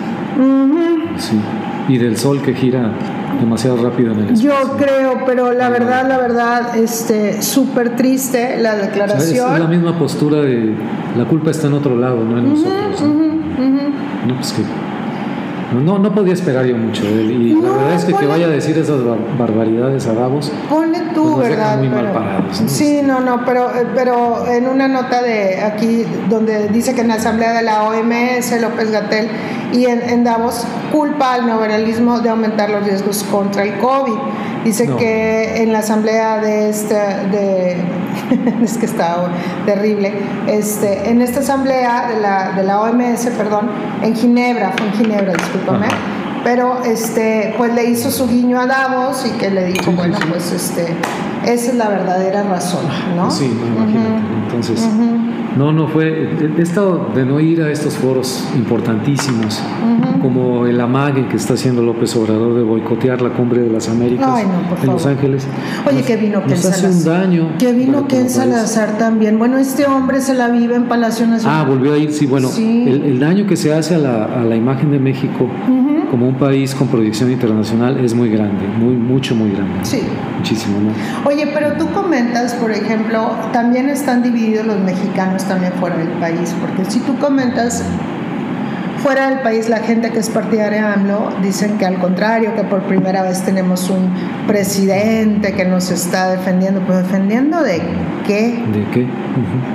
Sí. 1.17 1.39
Y 1.87 1.97
del 1.97 2.17
sol 2.17 2.41
que 2.41 2.53
gira 2.55 2.93
demasiado 3.39 3.77
rápido 3.77 4.11
en 4.13 4.19
el 4.19 4.25
espacio. 4.25 4.51
Yo 4.51 4.77
creo, 4.77 5.25
pero 5.25 5.53
la 5.53 5.69
verdad, 5.69 6.07
la 6.07 6.17
verdad, 6.17 6.77
este, 6.77 7.41
súper 7.41 7.95
triste 7.95 8.57
la 8.59 8.75
declaración. 8.75 9.53
Es 9.53 9.59
la 9.59 9.67
misma 9.67 9.97
postura 9.97 10.41
de 10.41 10.75
la 11.17 11.25
culpa 11.25 11.51
está 11.51 11.67
en 11.67 11.73
otro 11.73 11.95
lado, 11.95 12.23
no 12.23 12.37
en 12.37 12.49
nosotros. 12.49 13.01
¿no? 14.27 14.35
pues 14.35 14.53
que 14.53 14.63
no, 15.79 15.99
no 15.99 16.13
podía 16.13 16.33
esperar 16.33 16.65
yo 16.65 16.77
mucho 16.77 17.03
de 17.03 17.21
él. 17.21 17.31
Y 17.31 17.61
la 17.61 17.69
verdad 17.69 17.93
es 17.95 18.05
que 18.05 18.13
que 18.13 18.25
vaya 18.25 18.45
a 18.45 18.49
decir 18.49 18.77
esas 18.77 18.99
barbaridades 19.37 20.05
a 20.07 20.13
Davos. 20.13 20.51
Ponle 20.69 20.99
tú, 21.13 21.35
pues 21.35 21.49
¿verdad? 21.49 21.77
Muy 21.77 21.89
mal 21.89 22.11
parados, 22.11 22.61
Sí, 22.67 23.01
no, 23.03 23.19
no, 23.19 23.45
pero, 23.45 23.69
eh, 23.75 23.87
pero 23.95 24.47
en 24.47 24.67
una 24.67 24.87
nota 24.87 25.21
de 25.21 25.61
aquí 25.61 26.05
donde 26.29 26.67
dice 26.69 26.93
que 26.93 27.01
en 27.01 27.07
la 27.07 27.15
asamblea 27.15 27.53
de 27.53 27.63
la 27.63 27.83
OMS, 27.83 28.61
López 28.61 28.91
Gatel 28.91 29.29
y 29.71 29.85
en, 29.85 30.23
Davos 30.23 30.65
culpa 30.91 31.33
al 31.33 31.45
neoliberalismo 31.45 32.19
de 32.19 32.29
aumentar 32.29 32.69
los 32.69 32.83
riesgos 32.83 33.23
contra 33.23 33.63
el 33.63 33.77
COVID. 33.79 34.13
Dice 34.63 34.87
que 34.97 35.63
en 35.63 35.73
la 35.73 35.79
asamblea 35.79 36.39
de 36.39 36.69
este, 36.69 36.95
de, 36.95 37.77
es 38.63 38.77
que 38.77 38.85
está 38.85 39.31
terrible, 39.65 40.13
este, 40.47 41.09
en 41.09 41.21
esta 41.21 41.39
asamblea 41.39 42.09
de 42.09 42.19
la, 42.19 42.51
de 42.51 42.63
la 42.63 42.81
OMS, 42.81 43.25
perdón, 43.37 43.69
en 44.03 44.15
Ginebra, 44.15 44.73
fue 44.77 44.87
en 44.87 44.93
Ginebra, 44.93 45.33
discúlpame, 45.33 45.87
pero 46.43 46.83
este, 46.83 47.55
pues 47.57 47.73
le 47.73 47.85
hizo 47.85 48.11
su 48.11 48.27
guiño 48.27 48.59
a 48.59 48.67
Davos 48.67 49.25
y 49.25 49.31
que 49.37 49.49
le 49.49 49.65
dijo, 49.65 49.91
bueno, 49.91 50.17
pues 50.29 50.51
este, 50.51 50.95
esa 51.43 51.71
es 51.71 51.75
la 51.75 51.89
verdadera 51.89 52.43
razón, 52.43 52.85
¿no? 53.15 53.31
Sí, 53.31 53.45
imagínate, 53.45 54.33
entonces... 54.45 54.87
No, 55.57 55.71
no 55.71 55.87
fue. 55.87 56.29
He 56.57 56.61
estado 56.61 57.09
de 57.13 57.25
no 57.25 57.39
ir 57.39 57.61
a 57.61 57.69
estos 57.69 57.95
foros 57.95 58.47
importantísimos, 58.55 59.61
como 60.21 60.65
el 60.65 60.79
amague 60.79 61.27
que 61.27 61.37
está 61.37 61.55
haciendo 61.55 61.81
López 61.81 62.15
Obrador 62.15 62.55
de 62.55 62.63
boicotear 62.63 63.21
la 63.21 63.29
cumbre 63.29 63.61
de 63.61 63.69
las 63.69 63.89
Américas 63.89 64.43
en 64.81 64.87
Los 64.87 65.05
Ángeles. 65.05 65.47
Oye, 65.87 66.03
que 66.03 66.15
vino 66.15 66.41
Salazar. 66.41 66.71
hace 66.71 66.87
un 66.87 67.03
daño. 67.03 67.49
Que 67.57 67.73
vino 67.73 68.07
Ken 68.07 68.29
Salazar 68.29 68.97
también. 68.97 69.37
Bueno, 69.37 69.57
este 69.57 69.85
hombre 69.85 70.21
se 70.21 70.33
la 70.33 70.49
vive 70.49 70.75
en 70.75 70.85
Palacio 70.85 71.27
Nacional. 71.27 71.65
Ah, 71.65 71.69
volvió 71.69 71.93
a 71.93 71.97
ir, 71.97 72.11
sí. 72.11 72.25
Bueno, 72.25 72.49
El, 72.57 73.19
daño 73.19 73.45
que 73.45 73.57
se 73.57 73.73
hace 73.73 73.95
a 73.95 73.99
la, 73.99 74.25
a 74.25 74.43
la 74.43 74.55
imagen 74.55 74.91
de 74.91 74.99
México 74.99 75.49
como 76.11 76.27
un 76.27 76.35
país 76.35 76.75
con 76.75 76.89
proyección 76.89 77.31
internacional 77.31 77.97
es 78.03 78.13
muy 78.13 78.29
grande, 78.29 78.67
muy, 78.67 78.95
mucho, 78.95 79.33
muy 79.33 79.51
grande. 79.51 79.79
Sí. 79.83 80.03
Muchísimo, 80.37 80.77
¿no? 80.81 81.29
Oye, 81.29 81.47
pero 81.53 81.77
tú 81.77 81.89
comentas, 81.93 82.53
por 82.55 82.69
ejemplo, 82.69 83.31
también 83.53 83.87
están 83.87 84.21
divididos 84.21 84.65
los 84.65 84.79
mexicanos 84.79 85.45
también 85.45 85.71
fuera 85.79 85.95
del 85.95 86.09
país, 86.19 86.53
porque 86.59 86.83
si 86.83 86.99
tú 86.99 87.17
comentas 87.17 87.85
fuera 89.01 89.29
del 89.29 89.39
país 89.39 89.69
la 89.69 89.79
gente 89.79 90.11
que 90.11 90.19
es 90.19 90.29
partidaria 90.29 90.81
de 90.81 90.93
AMLO 90.93 91.29
dicen 91.41 91.77
que 91.77 91.85
al 91.85 91.99
contrario, 91.99 92.55
que 92.55 92.63
por 92.63 92.83
primera 92.83 93.23
vez 93.23 93.43
tenemos 93.43 93.89
un 93.89 94.11
presidente 94.47 95.53
que 95.53 95.65
nos 95.65 95.91
está 95.91 96.31
defendiendo, 96.31 96.81
pues 96.81 96.99
defendiendo 96.99 97.61
de 97.61 97.81
qué? 98.25 98.63
¿De 98.71 98.85
qué? 98.91 99.07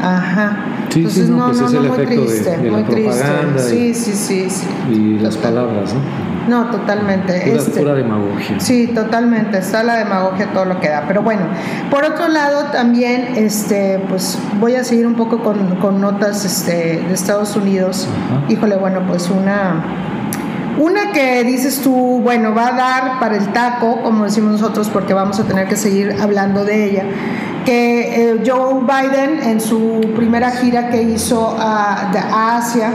Ajá. 0.02 0.64
Sí, 0.90 1.00
Entonces, 1.00 1.26
sí, 1.26 1.33
no, 1.33 1.47
pues 1.47 1.61
no, 1.61 1.66
es 1.66 1.75
el 1.75 1.83
muy 1.83 2.06
triste, 2.06 2.56
de, 2.56 2.71
muy 2.71 2.83
triste. 2.85 3.25
Sí, 3.59 3.95
sí, 3.95 4.12
sí, 4.12 4.50
sí. 4.50 4.66
Y 4.90 5.18
las 5.18 5.37
palabras, 5.37 5.92
¿no? 5.92 6.36
No, 6.49 6.67
totalmente. 6.71 7.41
Pura, 7.45 7.57
este, 7.57 7.81
pura, 7.81 7.95
demagogia. 7.95 8.61
Sí, 8.61 8.88
totalmente. 8.88 9.59
Está 9.59 9.83
la 9.83 9.97
demagogia 9.97 10.47
todo 10.53 10.65
lo 10.65 10.81
que 10.81 10.88
da. 10.88 11.05
Pero 11.07 11.23
bueno, 11.23 11.43
por 11.91 12.05
otro 12.05 12.29
lado 12.29 12.67
también, 12.73 13.33
este, 13.37 14.00
pues 14.09 14.38
voy 14.61 14.75
a 14.76 14.85
seguir 14.85 15.07
un 15.07 15.15
poco 15.15 15.43
con, 15.43 16.00
notas 16.00 16.45
este, 16.45 17.03
de 17.07 17.15
Estados 17.15 17.57
Unidos. 17.57 18.09
Híjole, 18.49 18.76
bueno, 18.76 19.03
pues 19.07 19.31
una 19.31 19.83
una 20.79 21.12
que 21.12 21.43
dices 21.45 21.81
tú, 21.81 22.21
bueno, 22.23 22.55
va 22.55 22.69
a 22.69 22.73
dar 22.73 23.19
para 23.19 23.37
el 23.37 23.50
taco, 23.53 24.03
como 24.03 24.25
decimos 24.25 24.53
nosotros, 24.53 24.91
porque 24.91 25.15
vamos 25.15 25.41
a 25.41 25.45
tener 25.45 25.69
que 25.69 25.76
seguir 25.76 26.15
hablando 26.21 26.67
de 26.67 26.85
ella, 26.85 27.05
que 27.65 28.31
eh, 28.31 28.43
Joe 28.47 28.83
Biden 28.83 29.43
en 29.43 29.61
su 29.61 30.03
primera 30.15 30.50
gira 30.50 30.91
que 30.91 31.03
hizo 31.03 31.57
a, 31.59 32.12
a 32.12 32.57
Asia, 32.59 32.93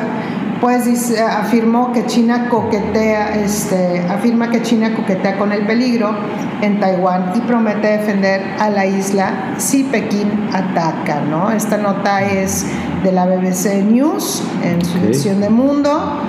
pues 0.62 0.86
dice, 0.86 1.20
afirmó 1.20 1.92
que 1.92 2.06
China 2.06 2.48
coquetea, 2.48 3.36
este, 3.44 4.00
afirma 4.08 4.52
que 4.52 4.62
China 4.62 4.96
coquetea 4.96 5.40
con 5.40 5.52
el 5.52 5.66
peligro 5.66 6.16
en 6.62 6.80
Taiwán 6.80 7.32
y 7.36 7.40
promete 7.42 7.88
defender 7.88 8.44
a 8.60 8.70
la 8.70 8.86
isla 8.86 9.56
si 9.58 9.84
Pekín 9.84 10.30
ataca, 10.54 11.22
¿no? 11.22 11.50
Esta 11.50 11.78
nota 11.78 12.22
es 12.22 12.68
de 13.04 13.12
la 13.12 13.26
BBC 13.26 13.84
News 13.84 14.44
en 14.64 14.86
su 14.86 15.00
edición 15.00 15.42
de 15.42 15.50
Mundo 15.50 16.20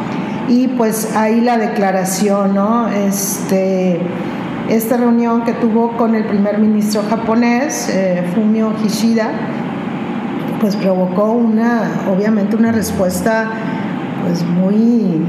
y 0.48 0.68
pues 0.68 1.14
ahí 1.14 1.42
la 1.42 1.58
declaración, 1.58 2.54
¿no? 2.54 2.88
Este, 2.88 4.00
esta 4.70 4.96
reunión 4.96 5.44
que 5.44 5.52
tuvo 5.52 5.98
con 5.98 6.14
el 6.14 6.24
primer 6.24 6.58
ministro 6.58 7.02
japonés, 7.10 7.90
eh, 7.90 8.24
Fumio 8.34 8.74
Kishida, 8.76 9.30
pues 10.58 10.74
provocó 10.76 11.32
una, 11.32 11.90
obviamente 12.10 12.56
una 12.56 12.72
respuesta 12.72 13.50
pues 14.22 14.42
muy 14.44 15.20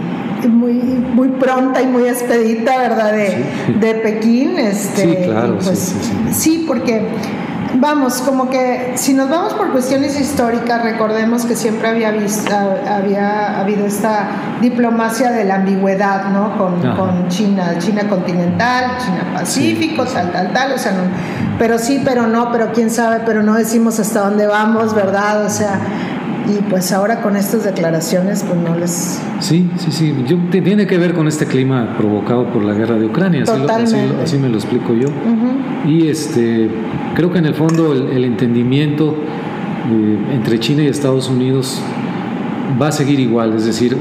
muy 0.49 0.73
muy 0.73 1.29
pronta 1.29 1.81
y 1.81 1.87
muy 1.87 2.03
expedita, 2.07 2.77
¿verdad? 2.77 3.13
De, 3.13 3.45
de 3.79 3.95
Pekín. 3.95 4.57
Este, 4.57 5.01
sí, 5.01 5.17
claro, 5.23 5.57
pues, 5.63 5.79
sí, 5.79 5.95
sí, 6.01 6.33
sí, 6.33 6.65
porque 6.67 7.07
vamos, 7.75 8.21
como 8.21 8.49
que 8.49 8.93
si 8.95 9.13
nos 9.13 9.29
vamos 9.29 9.53
por 9.53 9.71
cuestiones 9.71 10.19
históricas, 10.19 10.83
recordemos 10.83 11.45
que 11.45 11.55
siempre 11.55 11.87
había, 11.87 12.11
visto, 12.11 12.53
había 12.53 13.59
habido 13.59 13.85
esta 13.85 14.29
diplomacia 14.61 15.31
de 15.31 15.45
la 15.45 15.55
ambigüedad, 15.55 16.29
¿no? 16.29 16.57
Con, 16.57 16.81
con 16.95 17.27
China, 17.29 17.75
China 17.79 18.07
continental, 18.09 18.97
China 19.03 19.31
pacífico, 19.33 20.05
tal, 20.05 20.31
tal, 20.31 20.53
tal, 20.53 20.73
o 20.73 20.77
sea, 20.77 20.91
no, 20.91 21.01
pero 21.57 21.77
sí, 21.77 22.01
pero 22.03 22.27
no, 22.27 22.51
pero 22.51 22.71
quién 22.73 22.89
sabe, 22.89 23.21
pero 23.25 23.43
no 23.43 23.55
decimos 23.55 23.99
hasta 23.99 24.21
dónde 24.21 24.47
vamos, 24.47 24.93
¿verdad? 24.93 25.45
O 25.45 25.49
sea, 25.49 25.79
y 26.47 26.61
pues 26.69 26.91
ahora 26.91 27.21
con 27.21 27.35
estas 27.35 27.63
declaraciones 27.63 28.43
pues 28.43 28.59
no 28.59 28.75
les... 28.75 29.21
Sí, 29.39 29.69
sí, 29.77 29.91
sí, 29.91 30.15
yo, 30.27 30.37
tiene 30.49 30.85
que 30.87 30.97
ver 30.97 31.13
con 31.13 31.27
este 31.27 31.45
clima 31.45 31.95
provocado 31.97 32.47
por 32.51 32.63
la 32.63 32.73
guerra 32.73 32.95
de 32.95 33.05
Ucrania, 33.05 33.43
así, 33.43 33.95
así, 34.21 34.37
me 34.37 34.49
lo 34.49 34.55
explico 34.55 34.93
yo. 34.93 35.07
Y 35.87 36.07
este, 36.07 36.69
creo 37.15 37.31
que 37.31 37.39
en 37.39 37.45
el 37.45 37.55
fondo 37.55 37.93
el, 37.93 38.23
entendimiento 38.25 39.15
eh, 39.91 40.33
entre 40.33 40.59
China 40.59 40.83
y 40.83 40.87
Estados 40.87 41.29
Unidos 41.29 41.81
va 42.81 42.87
a 42.87 42.91
seguir 42.91 43.19
igual, 43.19 43.53
es 43.55 43.65
decir, 43.65 43.97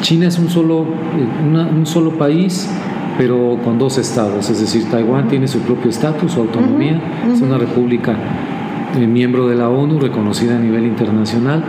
China 0.00 0.28
es 0.28 0.38
un 0.38 0.48
solo, 0.48 0.82
eh, 0.82 1.76
un 1.76 1.86
solo 1.86 2.16
país 2.16 2.68
pero 3.18 3.58
con 3.64 3.78
dos 3.78 3.96
estados, 3.96 4.50
es 4.50 4.60
decir, 4.60 4.90
Taiwán 4.90 5.28
tiene 5.28 5.48
su 5.48 5.60
propio 5.60 5.88
estatus, 5.88 6.32
su 6.32 6.40
autonomía, 6.40 7.00
es 7.32 7.40
una 7.40 7.56
república 7.56 8.14
eh, 8.96 9.06
miembro 9.06 9.48
de 9.48 9.54
la 9.54 9.68
ONU, 9.68 9.98
reconocida 10.00 10.56
a 10.56 10.58
nivel 10.58 10.84
internacional. 10.84 11.64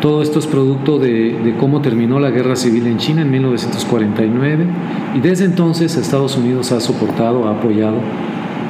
Todo 0.00 0.22
esto 0.22 0.38
es 0.38 0.46
producto 0.46 0.98
de, 0.98 1.54
cómo 1.58 1.80
terminó 1.80 2.20
la 2.20 2.30
guerra 2.30 2.54
civil 2.54 2.86
en 2.86 2.98
China 2.98 3.22
en 3.22 3.30
1949 3.30 4.66
y 5.14 5.20
desde 5.20 5.46
entonces 5.46 5.96
Estados 5.96 6.36
Unidos 6.36 6.70
ha 6.72 6.80
soportado, 6.80 7.48
ha 7.48 7.52
apoyado 7.52 7.96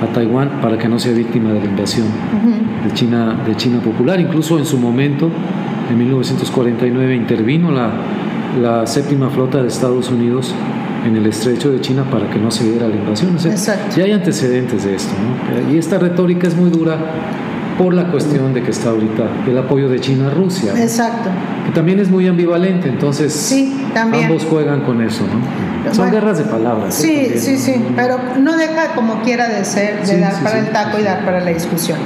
a 0.02 0.06
Taiwán 0.12 0.60
para 0.62 0.78
que 0.78 0.88
no 0.88 0.98
sea 0.98 1.12
víctima 1.12 1.52
de 1.52 1.60
la 1.60 1.66
invasión 1.66 2.06
de, 2.84 2.92
China, 2.94 3.36
de 3.44 3.56
China 3.56 3.80
popular. 3.80 4.20
Incluso 4.20 4.58
en 4.58 4.64
su 4.64 4.78
momento, 4.78 5.28
en 5.90 5.98
1949, 5.98 7.16
intervino 7.16 7.72
la, 7.72 7.90
la 8.60 8.86
séptima 8.86 9.28
flota 9.28 9.60
de 9.60 9.68
Estados 9.68 10.10
Unidos 10.10 10.54
en 11.06 11.16
el 11.16 11.26
estrecho 11.26 11.70
de 11.70 11.80
China 11.80 12.04
para 12.10 12.28
que 12.30 12.38
no 12.38 12.50
se 12.50 12.64
diera 12.70 12.88
la 12.88 12.96
invasión. 12.96 13.36
ya 13.36 14.04
hay 14.04 14.12
antecedentes 14.12 14.84
de 14.84 14.94
esto. 14.94 15.12
Y 15.72 15.78
esta 15.78 15.98
retórica 15.98 16.46
es 16.46 16.56
muy 16.56 16.70
dura 16.70 16.96
por 17.78 17.94
la 17.94 18.10
cuestión 18.10 18.54
de 18.54 18.62
que 18.62 18.70
está 18.70 18.90
ahorita 18.90 19.24
el 19.46 19.58
apoyo 19.58 19.88
de 19.88 20.00
China 20.00 20.28
a 20.28 20.30
Rusia. 20.30 20.72
Exacto. 20.76 21.30
Que 21.66 21.72
también 21.72 22.00
es 22.00 22.10
muy 22.10 22.26
ambivalente, 22.26 22.88
entonces 22.88 23.32
sí, 23.32 23.86
también. 23.92 24.24
ambos 24.24 24.44
juegan 24.44 24.82
con 24.82 25.02
eso, 25.02 25.24
¿no? 25.24 25.94
Son 25.94 26.10
guerras 26.10 26.38
de 26.38 26.44
palabras. 26.44 27.02
¿eh? 27.04 27.32
Sí, 27.34 27.38
sí, 27.38 27.58
sí, 27.58 27.84
pero 27.94 28.18
no 28.38 28.56
deja 28.56 28.94
como 28.94 29.22
quiera 29.22 29.48
de 29.48 29.64
ser, 29.64 30.04
de 30.04 30.18
dar 30.18 30.42
para 30.42 30.58
el 30.58 30.70
taco 30.70 30.98
y 30.98 31.02
dar 31.02 31.24
para 31.24 31.40
la 31.40 31.50
discusión. 31.50 31.98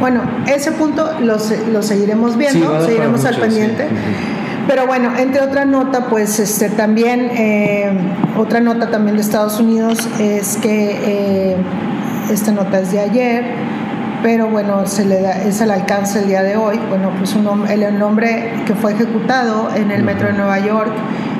Bueno, 0.00 0.22
ese 0.46 0.72
punto 0.72 1.10
lo, 1.20 1.36
lo 1.72 1.82
seguiremos 1.82 2.36
viendo, 2.36 2.80
seguiremos 2.84 3.24
al 3.24 3.36
pendiente. 3.36 3.88
Pero 4.66 4.86
bueno, 4.86 5.12
entre 5.16 5.42
otra 5.42 5.64
nota, 5.64 6.08
pues 6.08 6.40
este, 6.40 6.70
también, 6.70 7.30
eh, 7.32 7.92
otra 8.36 8.60
nota 8.60 8.90
también 8.90 9.16
de 9.16 9.22
Estados 9.22 9.60
Unidos 9.60 10.08
es 10.18 10.56
que 10.56 10.98
eh, 11.04 11.56
esta 12.32 12.50
nota 12.50 12.80
es 12.80 12.90
de 12.90 13.00
ayer, 13.00 13.44
pero 14.22 14.48
bueno, 14.48 14.86
se 14.86 15.04
le 15.04 15.20
da, 15.20 15.42
es 15.42 15.60
al 15.62 15.70
alcance 15.70 16.20
el 16.20 16.28
día 16.28 16.42
de 16.42 16.56
hoy. 16.56 16.78
Bueno, 16.88 17.10
pues 17.18 17.34
un, 17.34 17.66
el, 17.68 17.82
el 17.82 18.02
hombre 18.02 18.52
que 18.66 18.74
fue 18.74 18.92
ejecutado 18.92 19.68
en 19.74 19.90
el 19.90 20.02
metro 20.02 20.28
de 20.28 20.34
Nueva 20.34 20.58
York 20.58 20.92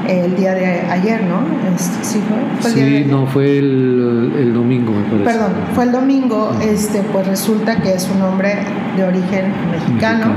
el 0.09 0.37
día 0.37 0.55
de 0.55 0.81
ayer, 0.83 1.23
¿no? 1.25 1.41
Este, 1.75 2.05
sí, 2.05 2.23
fue, 2.61 2.71
sí 2.71 3.07
no, 3.09 3.27
fue 3.27 3.59
el, 3.59 4.33
el, 4.39 4.55
domingo, 4.55 4.93
me 4.93 5.03
parece. 5.03 5.25
Perdón, 5.25 5.53
fue 5.75 5.85
el 5.85 5.93
domingo, 5.93 6.53
este, 6.63 7.03
pues 7.13 7.27
resulta 7.27 7.77
que 7.81 7.95
es 7.95 8.09
un 8.15 8.23
hombre 8.23 8.55
de 8.97 9.05
origen 9.05 9.53
mexicano, 9.71 10.35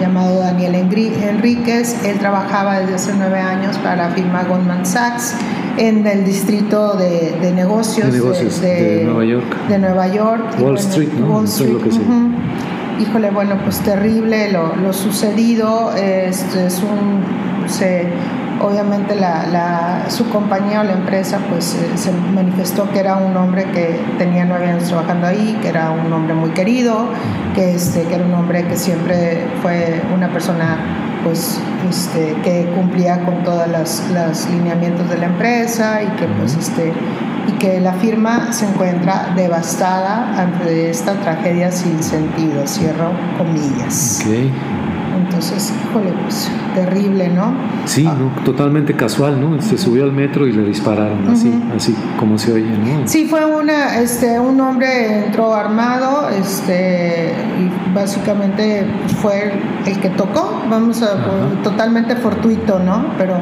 llamado 0.00 0.40
Daniel 0.40 0.74
Enríquez. 0.74 2.04
Él 2.04 2.18
trabajaba 2.18 2.80
desde 2.80 2.94
hace 2.94 3.12
nueve 3.16 3.38
años 3.38 3.78
para 3.78 4.08
la 4.08 4.10
firma 4.10 4.44
Goldman 4.44 4.84
Sachs 4.84 5.34
en 5.78 6.06
el 6.06 6.24
distrito 6.24 6.96
de, 6.96 7.36
de 7.40 7.52
negocios, 7.52 8.12
de, 8.12 8.18
negocios 8.18 8.60
de, 8.60 9.04
Nueva 9.04 9.24
York. 9.24 9.68
De 9.68 9.78
Nueva 9.78 10.08
York. 10.08 10.44
Wall 10.60 10.76
Street, 10.78 11.08
¿no? 11.18 11.26
Wall 11.26 11.44
Street. 11.44 11.76
Es 11.86 11.96
lo 11.96 12.06
que 12.06 13.02
Híjole, 13.02 13.30
bueno, 13.30 13.56
pues 13.62 13.78
terrible 13.78 14.50
lo, 14.50 14.74
lo 14.74 14.92
sucedido. 14.92 15.92
Este 15.94 16.66
es 16.66 16.82
un. 16.82 17.68
Se, 17.68 18.06
obviamente 18.60 19.14
la, 19.14 19.46
la, 19.46 20.10
su 20.10 20.28
compañía 20.30 20.80
o 20.80 20.84
la 20.84 20.94
empresa 20.94 21.38
pues 21.48 21.74
eh, 21.74 21.96
se 21.96 22.10
manifestó 22.12 22.90
que 22.90 22.98
era 22.98 23.16
un 23.16 23.36
hombre 23.36 23.64
que 23.72 24.00
tenía 24.18 24.44
nueve 24.44 24.66
años 24.66 24.84
trabajando 24.84 25.28
ahí, 25.28 25.58
que 25.62 25.68
era 25.68 25.90
un 25.90 26.12
hombre 26.12 26.34
muy 26.34 26.50
querido, 26.50 27.06
que, 27.54 27.74
este, 27.74 28.02
que 28.04 28.16
era 28.16 28.24
un 28.24 28.34
hombre 28.34 28.66
que 28.66 28.76
siempre 28.76 29.46
fue 29.62 30.02
una 30.12 30.28
persona 30.32 30.78
pues 31.24 31.60
este, 31.88 32.34
que 32.42 32.70
cumplía 32.74 33.24
con 33.24 33.42
todos 33.44 33.66
los 33.68 34.50
lineamientos 34.50 35.08
de 35.08 35.18
la 35.18 35.26
empresa 35.26 36.02
y 36.02 36.06
que 36.16 36.26
pues 36.26 36.56
este 36.56 36.92
y 37.48 37.52
que 37.52 37.80
la 37.80 37.94
firma 37.94 38.52
se 38.52 38.66
encuentra 38.66 39.32
devastada 39.34 40.38
ante 40.38 40.90
esta 40.90 41.14
tragedia 41.14 41.72
sin 41.72 42.02
sentido, 42.02 42.66
cierro 42.66 43.10
comillas. 43.38 44.20
Entonces, 45.38 45.72
híjole, 45.88 46.12
pues 46.24 46.50
terrible, 46.74 47.28
¿no? 47.28 47.54
Sí, 47.84 48.04
ah. 48.08 48.16
¿no? 48.18 48.42
totalmente 48.42 48.94
casual, 48.94 49.40
¿no? 49.40 49.62
Se 49.62 49.78
subió 49.78 50.02
al 50.02 50.12
metro 50.12 50.48
y 50.48 50.52
le 50.52 50.64
dispararon, 50.64 51.28
así, 51.28 51.52
así 51.76 51.94
como 52.18 52.36
se 52.38 52.54
oye, 52.54 52.76
¿no? 52.76 53.06
Sí, 53.06 53.28
fue 53.28 53.44
una, 53.44 54.00
este, 54.00 54.40
un 54.40 54.60
hombre 54.60 55.26
entró 55.26 55.54
armado, 55.54 56.28
este, 56.30 57.34
y 57.60 57.94
básicamente 57.94 58.84
fue 59.22 59.52
el 59.86 60.00
que 60.00 60.10
tocó, 60.10 60.60
vamos 60.68 61.02
a, 61.02 61.14
totalmente 61.62 62.16
fortuito, 62.16 62.80
¿no? 62.80 63.06
Pero 63.16 63.34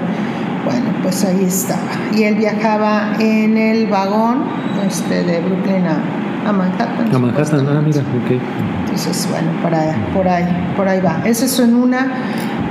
bueno, 0.66 0.90
pues 1.02 1.24
ahí 1.24 1.44
estaba. 1.44 1.80
Y 2.14 2.24
él 2.24 2.34
viajaba 2.34 3.14
en 3.18 3.56
el 3.56 3.86
vagón 3.86 4.44
este, 4.86 5.24
de 5.24 5.40
Brooklyn 5.40 5.86
a 5.86 6.26
a 6.46 6.52
Manhattan. 6.52 7.12
A 7.12 7.18
Manhattan, 7.18 7.68
ah, 7.68 7.82
mira, 7.84 8.00
ok. 8.00 8.85
Entonces, 8.96 9.28
bueno, 9.30 9.50
por 9.60 9.74
ahí, 9.74 9.94
por 10.14 10.26
ahí, 10.26 10.72
por 10.74 10.88
ahí 10.88 11.00
va. 11.00 11.20
Esa 11.26 11.44
es 11.44 11.58
en 11.58 11.74
una, 11.74 12.14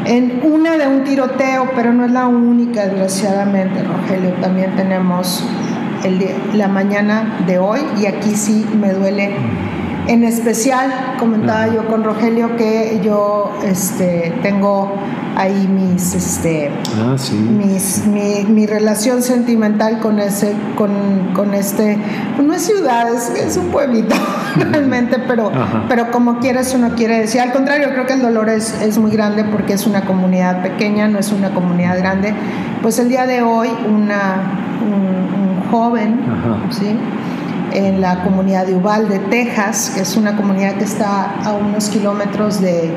en 0.06 0.42
una 0.44 0.76
de 0.76 0.88
un 0.88 1.04
tiroteo, 1.04 1.70
pero 1.76 1.94
no 1.94 2.04
es 2.04 2.12
la 2.12 2.26
única, 2.26 2.88
desgraciadamente, 2.88 3.84
Rogelio. 3.84 4.34
También 4.42 4.76
tenemos 4.76 5.48
el 6.04 6.26
la 6.56 6.68
mañana 6.68 7.42
de 7.46 7.60
hoy, 7.60 7.82
y 8.02 8.08
aquí 8.08 8.32
sí 8.32 8.66
me 8.76 8.92
duele. 8.92 9.36
En 10.08 10.24
especial, 10.24 11.16
comentaba 11.20 11.68
yo 11.68 11.88
con 11.88 12.04
Rogelio 12.04 12.56
que 12.56 13.02
yo 13.04 13.52
este, 13.64 14.34
tengo 14.44 14.94
ahí 15.36 15.68
mis, 15.68 16.14
este, 16.14 16.72
ah, 16.98 17.16
sí. 17.18 17.34
mis 17.34 18.06
mi, 18.08 18.46
mi, 18.48 18.66
relación 18.66 19.22
sentimental 19.22 20.00
con 20.00 20.20
ese, 20.20 20.54
con, 20.76 20.92
con 21.34 21.54
este, 21.54 21.98
pues 22.36 22.48
no 22.48 22.54
es 22.54 22.62
ciudad, 22.62 23.08
es, 23.14 23.58
un 23.58 23.68
pueblito 23.68 24.16
realmente, 24.72 25.18
pero, 25.28 25.52
pero 25.90 26.12
como 26.12 26.40
quieras 26.40 26.74
uno 26.74 26.92
quiere 26.96 27.20
decir, 27.20 27.42
al 27.42 27.52
contrario, 27.52 27.90
creo 27.92 28.06
que 28.06 28.14
el 28.14 28.22
dolor 28.22 28.50
es, 28.50 28.82
es 28.82 28.98
muy 28.98 29.12
grande 29.12 29.44
porque 29.44 29.74
es 29.74 29.86
una 29.86 30.02
comunidad 30.02 30.62
pequeña, 30.62 31.08
no 31.08 31.20
es 31.20 31.32
una 31.32 31.50
comunidad 31.50 31.98
grande. 31.98 32.34
Pues 32.82 33.00
el 33.00 33.10
día 33.10 33.26
de 33.26 33.42
hoy 33.42 33.70
una, 33.88 34.36
un, 34.82 35.70
joven, 35.72 36.20
¿sí? 36.70 36.96
En 37.76 38.00
la 38.00 38.24
comunidad 38.24 38.66
de 38.66 38.76
Uvalde, 38.76 39.20
Texas, 39.30 39.92
que 39.94 40.02
es 40.02 40.16
una 40.16 40.36
comunidad 40.38 40.76
que 40.76 40.86
está 40.86 41.42
a 41.44 41.54
unos 41.54 41.90
kilómetros 41.90 42.62
de, 42.62 42.90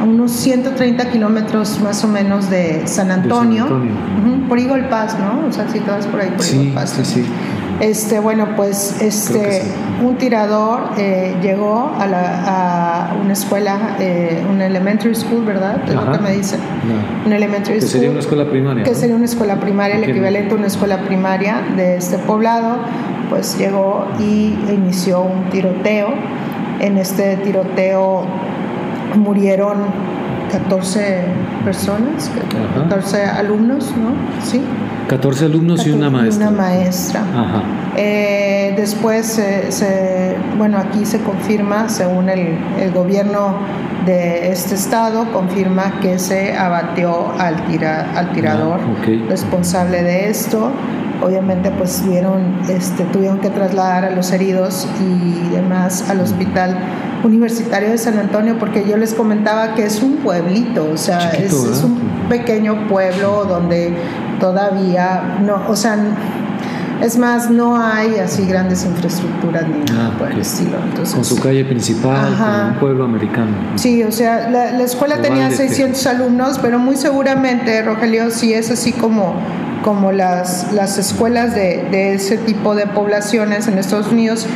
a 0.00 0.04
unos 0.04 0.32
130 0.32 1.10
kilómetros 1.10 1.80
más 1.80 2.02
o 2.04 2.08
menos 2.08 2.50
de 2.50 2.86
San 2.86 3.10
Antonio, 3.10 3.68
por 4.48 4.58
Eagle 4.58 4.84
Pass, 4.84 5.16
¿no? 5.18 5.46
O 5.46 5.52
sea, 5.52 5.68
si 5.68 5.78
todas 5.80 6.06
por 6.06 6.20
ahí 6.20 6.30
por 6.30 6.42
sí, 6.42 6.72
Pass. 6.74 6.90
Sí, 6.90 7.04
sí. 7.04 7.24
Este, 7.80 8.20
bueno, 8.20 8.54
pues 8.56 9.00
este, 9.02 9.62
un 10.04 10.16
tirador 10.16 10.90
eh, 10.96 11.34
llegó 11.42 11.92
a, 11.98 12.06
la, 12.06 13.08
a, 13.10 13.14
una 13.14 13.32
escuela, 13.32 13.96
eh, 13.98 14.44
una 14.48 14.66
elementary 14.66 15.14
school, 15.14 15.44
¿verdad? 15.44 15.82
Es 15.86 15.94
lo 15.94 16.12
que 16.12 16.18
me 16.18 16.36
dicen. 16.36 16.60
No. 16.86 17.26
Una 17.26 17.36
elementary 17.36 17.80
que 17.80 17.86
sería 17.86 18.10
una 18.10 18.20
escuela 18.20 18.48
primaria. 18.48 18.84
Que 18.84 18.94
sería 18.94 19.16
una 19.16 19.24
escuela 19.24 19.58
primaria, 19.58 19.96
el 19.96 20.04
equivalente 20.04 20.54
a 20.54 20.56
una 20.56 20.68
escuela 20.68 21.02
primaria 21.02 21.62
de 21.76 21.96
este 21.96 22.18
poblado 22.18 22.78
pues 23.28 23.58
llegó 23.58 24.06
y 24.18 24.56
inició 24.72 25.22
un 25.22 25.50
tiroteo. 25.50 26.08
En 26.80 26.98
este 26.98 27.36
tiroteo 27.38 28.24
murieron 29.16 29.78
14 30.50 31.22
personas, 31.64 32.30
14 32.74 33.24
alumnos, 33.24 33.92
¿no? 33.96 34.12
Sí. 34.44 34.62
14 35.08 35.46
alumnos 35.46 35.86
y 35.86 35.90
una 35.90 36.10
maestra. 36.10 36.48
Una 36.48 36.56
maestra. 36.56 37.22
Eh, 37.96 38.74
después, 38.76 39.26
se, 39.26 40.36
bueno, 40.56 40.78
aquí 40.78 41.04
se 41.04 41.20
confirma, 41.20 41.88
según 41.88 42.28
el, 42.28 42.56
gobierno 42.92 43.54
de 44.06 44.50
este 44.50 44.74
estado, 44.74 45.30
confirma 45.32 46.00
que 46.00 46.18
se 46.18 46.56
abatió 46.56 47.32
al, 47.38 47.56
al 48.14 48.32
tirador 48.32 48.80
ah, 48.80 49.28
responsable 49.28 50.02
de 50.02 50.28
esto 50.28 50.70
obviamente 51.22 51.70
pues 51.70 52.02
tuvieron, 52.02 52.58
este, 52.68 53.04
tuvieron 53.04 53.38
que 53.38 53.50
trasladar 53.50 54.04
a 54.04 54.10
los 54.10 54.32
heridos 54.32 54.86
y 55.00 55.54
demás 55.54 56.08
al 56.08 56.20
hospital 56.20 56.76
universitario 57.24 57.90
de 57.90 57.98
San 57.98 58.18
Antonio 58.18 58.56
porque 58.58 58.84
yo 58.86 58.96
les 58.96 59.14
comentaba 59.14 59.74
que 59.74 59.84
es 59.84 60.02
un 60.02 60.16
pueblito, 60.16 60.88
o 60.92 60.96
sea, 60.96 61.30
es, 61.30 61.52
un 61.82 61.98
pequeño 62.28 62.88
pueblo 62.88 63.44
donde 63.44 63.94
todavía 64.40 65.38
no, 65.42 65.62
o 65.68 65.76
sea, 65.76 65.96
es 67.02 67.18
más, 67.18 67.50
no 67.50 67.76
hay 67.76 68.18
así 68.18 68.46
grandes 68.46 68.84
infraestructuras 68.84 69.66
ni 69.66 69.84
nada 69.92 70.12
ah, 70.14 70.18
por 70.18 70.30
el 70.30 70.40
estilo. 70.40 70.78
Entonces, 70.82 71.14
con 71.14 71.24
su 71.24 71.36
calle 71.36 71.64
principal, 71.64 72.32
un 72.72 72.78
pueblo 72.78 73.04
americano. 73.04 73.50
Sí, 73.74 74.02
o 74.04 74.12
sea, 74.12 74.48
la, 74.48 74.82
escuela 74.82 75.20
tenía 75.20 75.50
600 75.50 76.06
alumnos, 76.06 76.58
pero 76.60 76.78
muy 76.78 76.96
seguramente, 76.96 77.82
Rogelio, 77.82 78.30
si 78.30 78.54
es 78.54 78.70
así 78.70 78.92
como 78.92 79.34
como 79.84 80.12
las, 80.12 80.72
las 80.72 80.96
escuelas 80.96 81.54
de, 81.54 81.86
de 81.90 82.14
ese 82.14 82.38
tipo 82.38 82.74
de 82.74 82.86
poblaciones 82.86 83.68
en 83.68 83.76
Estados 83.76 84.10
Unidos, 84.10 84.46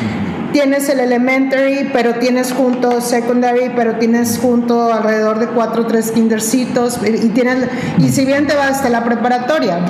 tienes 0.54 0.88
el 0.88 1.00
elementary, 1.00 1.90
pero 1.92 2.14
tienes 2.14 2.52
junto 2.52 3.02
secondary, 3.02 3.70
pero 3.76 3.96
tienes 3.96 4.38
junto 4.38 4.90
alrededor 4.90 5.38
de 5.38 5.48
cuatro 5.48 5.82
o 5.82 5.86
tres 5.86 6.12
kindercitos 6.12 7.00
y 7.06 7.28
tienes 7.28 7.68
y 7.98 8.08
si 8.08 8.24
bien 8.24 8.46
te 8.46 8.56
vas 8.56 8.70
hasta 8.70 8.88
la 8.88 9.04
preparatoria, 9.04 9.80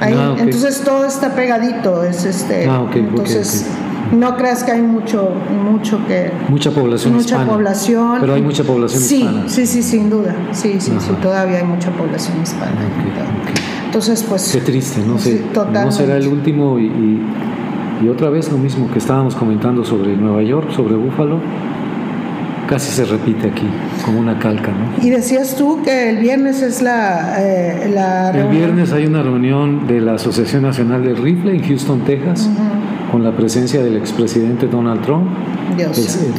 ahí, 0.00 0.14
ah, 0.16 0.34
entonces 0.36 0.82
todo 0.84 1.06
está 1.06 1.36
pegadito, 1.36 2.02
es 2.02 2.24
este, 2.24 2.66
ah, 2.68 2.84
entonces 2.92 3.66
no 4.10 4.36
creas 4.36 4.64
que 4.64 4.72
hay 4.72 4.82
mucho 4.82 5.30
mucho 5.64 6.04
que 6.08 6.32
mucha 6.48 6.72
población 6.72 7.14
mucha 7.14 7.46
población. 7.46 8.18
Pero 8.20 8.34
hay 8.34 8.42
mucha 8.42 8.64
población 8.64 9.00
sí, 9.00 9.18
hispana. 9.20 9.48
sí 9.48 9.66
sí 9.66 9.84
sin 9.84 10.10
duda. 10.10 10.34
Sí 10.50 10.80
sí 10.80 10.92
sí 10.98 11.12
todavía 11.22 11.58
hay 11.58 11.64
mucha 11.64 11.92
población 11.92 12.42
hispana 12.42 12.72
entonces, 13.90 14.22
pues... 14.22 14.52
Qué 14.52 14.60
triste, 14.60 15.02
no 15.04 15.18
sé. 15.18 15.42
No 15.72 15.90
será 15.90 16.16
el 16.16 16.28
último 16.28 16.78
y, 16.78 17.18
y, 18.00 18.08
otra 18.08 18.30
vez 18.30 18.50
lo 18.52 18.56
mismo 18.56 18.88
que 18.88 19.00
estábamos 19.00 19.34
comentando 19.34 19.84
sobre 19.84 20.16
Nueva 20.16 20.44
York, 20.44 20.70
sobre 20.70 20.94
Búfalo, 20.94 21.40
casi 22.68 22.92
se 22.92 23.04
repite 23.04 23.48
aquí, 23.48 23.66
como 24.04 24.20
una 24.20 24.38
calca, 24.38 24.70
¿no? 24.70 25.04
Y 25.04 25.10
decías 25.10 25.56
tú 25.56 25.82
que 25.82 26.08
el 26.08 26.18
viernes 26.18 26.62
es 26.62 26.82
la, 26.82 27.34
eh, 27.40 27.90
la 27.92 28.30
El 28.30 28.46
viernes 28.46 28.92
hay 28.92 29.06
una 29.06 29.24
reunión 29.24 29.88
de 29.88 30.00
la 30.00 30.14
Asociación 30.14 30.62
Nacional 30.62 31.02
del 31.02 31.16
Rifle 31.16 31.52
en 31.52 31.64
Houston, 31.64 32.02
Texas, 32.02 32.48
con 33.10 33.24
la 33.24 33.32
presencia 33.32 33.82
del 33.82 33.96
expresidente 33.96 34.68
Donald 34.68 35.02
Trump. 35.02 35.26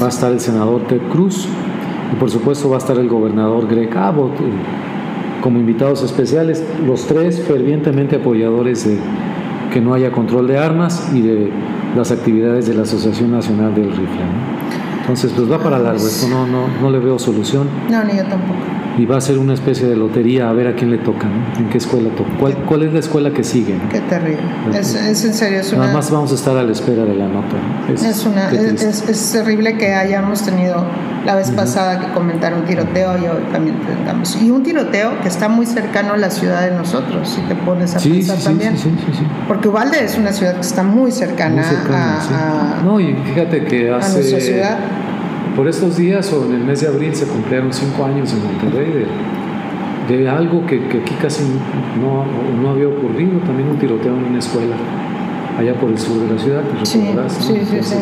va 0.02 0.06
a 0.06 0.10
estar 0.10 0.32
el 0.32 0.40
senador 0.40 0.88
Ted 0.88 1.02
Cruz 1.12 1.50
y 2.14 2.16
por 2.16 2.32
supuesto 2.32 2.70
va 2.70 2.78
a 2.78 2.80
estar 2.80 2.98
el 2.98 3.10
gobernador 3.10 3.68
Greg 3.68 3.94
Abbott 3.98 4.40
como 5.42 5.60
invitados 5.60 6.04
especiales, 6.04 6.64
los 6.86 7.08
tres 7.08 7.42
fervientemente 7.42 8.18
apoyadores 8.18 8.86
de 8.86 8.98
que 9.74 9.82
no 9.82 9.94
haya 9.94 10.12
control 10.12 10.48
de 10.48 10.58
armas 10.58 11.12
y 11.14 11.22
de 11.22 11.52
las 11.96 12.12
actividades 12.12 12.68
de 12.68 12.74
la 12.74 12.84
Asociación 12.84 13.32
Nacional 13.32 13.74
del 13.74 13.90
Rifle. 13.90 14.26
Entonces, 15.02 15.34
pues 15.36 15.52
va 15.52 15.60
para 15.60 15.80
largo, 15.80 16.06
esto 16.06 16.28
no, 16.28 16.46
no, 16.46 16.68
no 16.82 16.90
le 16.90 17.00
veo 17.00 17.18
solución. 17.18 17.68
No, 17.90 18.04
ni 18.04 18.18
yo 18.18 18.24
tampoco 18.26 18.60
y 18.98 19.06
va 19.06 19.18
a 19.18 19.22
ser 19.22 19.38
una 19.38 19.54
especie 19.54 19.88
de 19.88 19.96
lotería 19.96 20.50
a 20.50 20.54
ver 20.54 20.68
a 20.68 20.76
quién 20.76 20.92
le 20.92 20.98
toca, 20.98 21.28
¿no? 21.28 21.60
en 21.60 21.70
qué 21.70 21.78
escuela 21.78 22.10
toca. 22.10 22.30
¿Cuál, 22.40 22.54
cuál 22.66 22.84
es 22.84 22.94
la 22.94 23.00
escuela 23.00 23.32
que 23.32 23.44
sigue? 23.44 23.78
Qué 23.90 24.02
terrible. 24.02 24.42
Es, 24.74 24.96
es, 24.96 25.26
en 25.26 25.34
serio. 25.34 25.60
Es 25.60 25.74
Nada 25.74 25.94
más 25.94 26.12
vamos 26.12 26.32
a 26.32 26.36
estar 26.36 26.58
a 26.58 26.64
la 26.64 26.72
espera 26.72 27.04
de 27.04 27.16
la 27.16 27.28
nota. 27.28 27.56
Es, 27.94 28.04
es, 28.04 28.26
una, 28.26 28.50
es, 28.52 29.32
terrible 29.32 29.78
que 29.78 29.94
hayamos 29.94 30.44
tenido 30.44 30.86
la 31.26 31.36
vez 31.36 31.52
pasada 31.52 32.00
que 32.00 32.12
comentar 32.14 32.54
un 32.54 32.66
tiroteo 32.66 33.18
y 33.18 33.28
hoy 33.28 33.44
también 33.52 33.80
tengamos. 33.82 34.42
Y 34.42 34.50
un 34.50 34.64
tiroteo 34.64 35.20
que 35.22 35.28
está 35.28 35.48
muy 35.48 35.66
cercano 35.66 36.14
a 36.14 36.18
la 36.18 36.30
ciudad 36.30 36.62
de 36.70 36.76
nosotros, 36.76 37.30
si 37.30 37.42
te 37.42 37.56
pones 37.56 37.96
a 37.96 38.00
pensar 38.00 38.38
también. 38.40 38.78
Sí, 38.78 38.90
sí, 38.90 39.14
sí, 39.20 39.28
Porque 39.48 39.68
Uvalde 39.70 40.04
es 40.04 40.18
una 40.18 40.34
ciudad 40.34 40.56
que 40.56 40.62
está 40.62 40.84
muy 40.84 41.12
cercana, 41.12 41.64
a, 41.64 42.82
No, 42.84 43.00
y 43.00 43.14
fíjate 43.14 43.64
que 43.66 43.92
hace... 43.92 44.14
nuestra 44.14 44.40
ciudad 44.40 44.80
por 45.56 45.68
estos 45.68 45.98
días 45.98 46.32
o 46.34 46.46
en 46.46 46.54
el 46.54 46.64
mes 46.64 46.82
de 46.82 46.88
abril 46.88 47.16
se 47.16 47.28
cumplieron 47.28 47.74
cinco 47.74 48.06
años 48.06 48.34
en 48.34 48.44
Monterrey 48.44 49.06
de 50.08 50.30
algo 50.30 50.66
que, 50.66 50.76
aquí 50.78 51.16
casi 51.22 51.44
no, 52.02 52.26
no, 52.62 52.70
había 52.72 52.88
ocurrido, 52.88 53.40
también 53.40 53.70
un 53.70 53.78
tiroteo 53.78 54.16
en 54.16 54.26
una 54.26 54.40
escuela 54.40 54.76
allá 55.58 55.74
por 55.76 55.90
el 55.90 55.98
sur 55.98 56.18
de 56.20 56.34
la 56.34 56.40
ciudad, 56.40 56.64
sí, 56.84 56.88
sí, 56.90 57.02
sí, 57.40 57.78
este, 57.80 57.96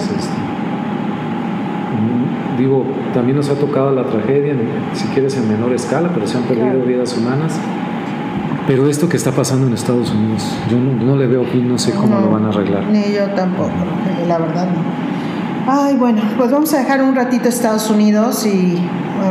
mm, 1.96 2.58
digo, 2.58 2.86
también 3.14 3.38
nos 3.38 3.50
ha 3.50 3.56
tocado 3.56 3.92
la 3.92 4.06
tragedia, 4.06 4.56
si 4.94 5.08
quieres 5.08 5.38
en 5.38 5.50
menor 5.50 5.74
escala, 5.74 6.10
pero 6.14 6.26
se 6.28 6.38
han 6.38 6.44
perdido 6.44 6.84
vidas 6.86 7.18
humanas. 7.18 7.60
Pero 8.68 8.88
esto 8.88 9.10
que 9.10 9.18
está 9.18 9.32
pasando 9.32 9.66
en 9.66 9.74
Estados 9.74 10.12
Unidos, 10.12 10.56
yo 10.70 10.78
no, 10.78 11.16
le 11.16 11.26
veo 11.26 11.44
fin, 11.46 11.68
no 11.68 11.80
sé 11.80 11.92
cómo 11.92 12.20
lo 12.20 12.30
van 12.30 12.46
a 12.46 12.50
arreglar. 12.50 12.84
Ni 12.86 13.14
yo 13.14 13.26
tampoco, 13.36 13.72
la 14.28 14.38
verdad 14.38 14.68
no. 14.68 15.09
Ay, 15.72 15.98
bueno, 15.98 16.24
pues 16.36 16.50
vamos 16.50 16.74
a 16.74 16.80
dejar 16.80 17.04
un 17.04 17.16
ratito 17.16 17.48
Estados 17.48 17.92
Unidos 17.92 18.44
y 18.48 18.76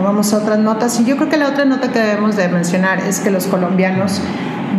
vamos 0.05 0.33
a 0.33 0.39
otras 0.39 0.61
notas. 0.61 1.01
Y 1.01 1.05
yo 1.05 1.17
creo 1.17 1.29
que 1.29 1.37
la 1.37 1.49
otra 1.49 1.65
nota 1.65 1.91
que 1.91 1.99
debemos 1.99 2.37
de 2.37 2.47
mencionar 2.47 3.01
es 3.01 3.19
que 3.19 3.33
los 3.33 3.49
colombianos 3.49 4.21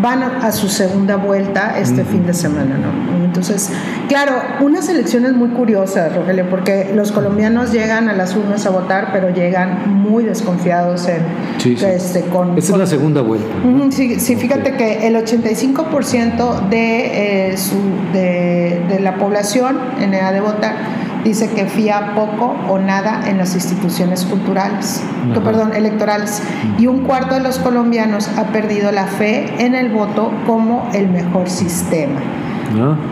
van 0.01 0.23
a, 0.23 0.49
su 0.53 0.69
segunda 0.69 1.17
vuelta 1.17 1.77
este 1.77 2.05
fin 2.05 2.25
de 2.25 2.33
semana, 2.33 2.77
¿no? 2.77 3.25
Entonces, 3.25 3.71
claro, 4.07 4.41
unas 4.61 4.87
elecciones 4.87 5.33
muy 5.33 5.49
curiosas, 5.49 6.15
Rogelio, 6.15 6.49
porque 6.49 6.93
los 6.95 7.11
colombianos 7.11 7.73
llegan 7.73 8.07
a 8.07 8.13
las 8.13 8.37
urnas 8.37 8.65
a 8.65 8.69
votar, 8.69 9.09
pero 9.11 9.29
llegan 9.29 10.01
muy 10.01 10.23
desconfiados 10.23 11.09
en 11.09 11.23
este 11.65 12.21
con. 12.21 12.57
Esta 12.57 12.71
es 12.71 12.79
la 12.79 12.87
segunda 12.87 13.19
vuelta. 13.19 13.47
sí, 13.91 14.17
fíjate 14.37 14.77
que 14.77 15.05
el 15.05 15.17
85% 15.17 16.69
de, 16.69 17.49
eh, 17.51 17.57
su, 17.57 17.75
de, 18.13 18.81
de 18.87 18.99
la 19.01 19.15
población 19.15 19.77
en 19.99 20.13
edad 20.13 20.31
de 20.31 20.39
votar 20.39 21.08
dice 21.23 21.49
que 21.49 21.65
fía 21.65 22.13
poco 22.15 22.55
o 22.69 22.79
nada 22.79 23.29
en 23.29 23.37
las 23.37 23.55
instituciones 23.55 24.25
culturales, 24.25 25.03
perdón, 25.33 25.73
electorales. 25.73 26.41
Y 26.77 26.87
un 26.87 27.01
cuarto 27.01 27.35
de 27.35 27.41
los 27.41 27.59
colombianos 27.59 28.29
ha 28.37 28.45
perdido 28.47 28.91
la 28.91 29.05
fe 29.05 29.63
en 29.63 29.75
el 29.75 29.89
voto 29.89 30.31
como 30.45 30.89
el 30.93 31.09
mejor 31.09 31.49
sistema. 31.49 32.19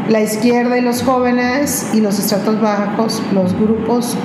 La 0.07 0.21
izquierda 0.21 0.77
y 0.77 0.81
los 0.81 1.01
jóvenes 1.01 1.89
y 1.93 2.01
los 2.01 2.19
estratos 2.19 2.61
bajos, 2.61 3.23
los 3.33 3.53
grupos 3.53 4.15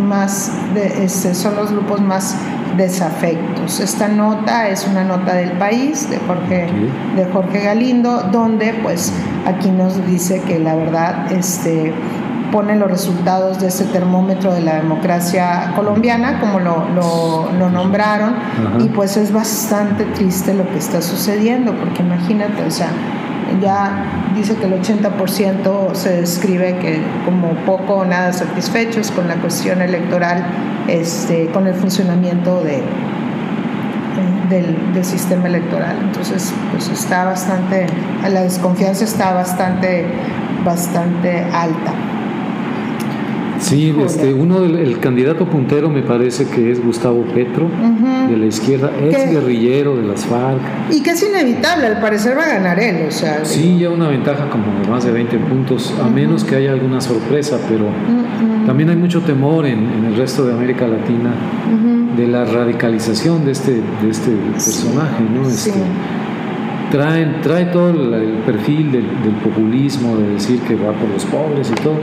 más 0.00 0.50
de, 0.74 1.04
este, 1.04 1.34
son 1.34 1.56
los 1.56 1.70
grupos 1.70 2.00
más 2.00 2.36
desafectos. 2.76 3.80
Esta 3.80 4.08
nota 4.08 4.68
es 4.68 4.86
una 4.86 5.04
nota 5.04 5.34
del 5.34 5.52
país 5.52 6.08
de 6.10 6.18
Jorge, 6.18 6.68
de 7.16 7.24
Jorge 7.26 7.60
Galindo, 7.60 8.22
donde 8.32 8.74
pues 8.82 9.12
aquí 9.46 9.70
nos 9.70 10.04
dice 10.06 10.40
que 10.42 10.58
la 10.58 10.74
verdad 10.74 11.30
este, 11.32 11.92
pone 12.50 12.76
los 12.76 12.90
resultados 12.90 13.60
de 13.60 13.68
ese 13.68 13.84
termómetro 13.84 14.52
de 14.52 14.60
la 14.60 14.76
democracia 14.76 15.72
colombiana, 15.76 16.40
como 16.40 16.60
lo, 16.60 16.86
lo, 16.94 17.70
nombraron, 17.70 18.34
y 18.80 18.88
pues 18.88 19.16
es 19.16 19.32
bastante 19.32 20.04
triste 20.04 20.54
lo 20.54 20.68
que 20.70 20.78
está 20.78 21.00
sucediendo, 21.02 21.72
porque 21.74 22.02
imagínate, 22.02 22.64
o 22.64 22.70
sea, 22.70 22.88
ya 23.60 24.04
dice 24.34 24.54
que 24.56 24.66
el 24.66 24.80
80% 24.80 25.94
se 25.94 26.20
describe 26.20 26.76
que 26.78 27.02
como 27.24 27.50
poco 27.66 27.94
o 27.94 28.04
nada 28.04 28.32
satisfechos 28.32 29.10
con 29.10 29.28
la 29.28 29.34
cuestión 29.36 29.82
electoral, 29.82 30.44
este, 30.88 31.46
con 31.48 31.66
el 31.66 31.74
funcionamiento 31.74 32.62
de, 32.62 32.82
del, 34.48 34.92
del, 34.92 35.04
sistema 35.04 35.46
electoral. 35.46 35.96
Entonces, 36.02 36.52
pues 36.72 36.88
está 36.88 37.24
bastante, 37.24 37.86
la 38.28 38.42
desconfianza 38.42 39.04
está 39.04 39.32
bastante, 39.32 40.06
bastante 40.64 41.44
alta. 41.52 42.09
Sí, 43.60 43.94
este, 44.04 44.32
uno 44.32 44.62
del 44.62 44.76
el 44.76 44.98
candidato 45.00 45.44
puntero 45.44 45.90
me 45.90 46.02
parece 46.02 46.46
que 46.46 46.72
es 46.72 46.82
Gustavo 46.82 47.24
Petro, 47.34 47.68
de 48.28 48.36
la 48.36 48.46
izquierda, 48.46 48.90
ex 49.02 49.30
guerrillero 49.30 49.96
de 49.96 50.02
las 50.02 50.24
FARC. 50.24 50.60
Y 50.90 51.02
que 51.02 51.10
es 51.10 51.22
inevitable, 51.22 51.86
al 51.86 52.00
parecer 52.00 52.36
va 52.38 52.44
a 52.44 52.48
ganar 52.48 52.80
él, 52.80 53.06
o 53.06 53.10
sea. 53.10 53.44
Sí, 53.44 53.78
ya 53.78 53.90
una 53.90 54.08
ventaja 54.08 54.48
como 54.48 54.80
de 54.80 54.88
más 54.88 55.04
de 55.04 55.12
20 55.12 55.36
puntos, 55.38 55.94
a 56.02 56.08
menos 56.08 56.42
que 56.42 56.56
haya 56.56 56.72
alguna 56.72 57.02
sorpresa, 57.02 57.58
pero 57.68 57.84
también 58.66 58.88
hay 58.88 58.96
mucho 58.96 59.20
temor 59.20 59.66
en, 59.66 60.04
el 60.06 60.16
resto 60.16 60.46
de 60.46 60.54
América 60.54 60.86
Latina 60.86 61.30
de 62.16 62.26
la 62.26 62.46
radicalización 62.46 63.44
de 63.44 63.52
este, 63.52 63.72
de 63.72 64.10
este 64.10 64.30
personaje, 64.52 65.22
¿no? 65.34 65.46
Este, 65.46 65.80
trae, 66.90 67.26
trae 67.42 67.66
todo 67.66 67.90
el, 67.90 68.38
perfil 68.46 68.90
del, 68.90 69.06
del 69.22 69.34
populismo, 69.44 70.16
de 70.16 70.30
decir 70.30 70.60
que 70.60 70.74
va 70.74 70.92
por 70.92 71.10
los 71.10 71.24
pobres 71.26 71.70
y 71.70 71.74
todo 71.82 71.98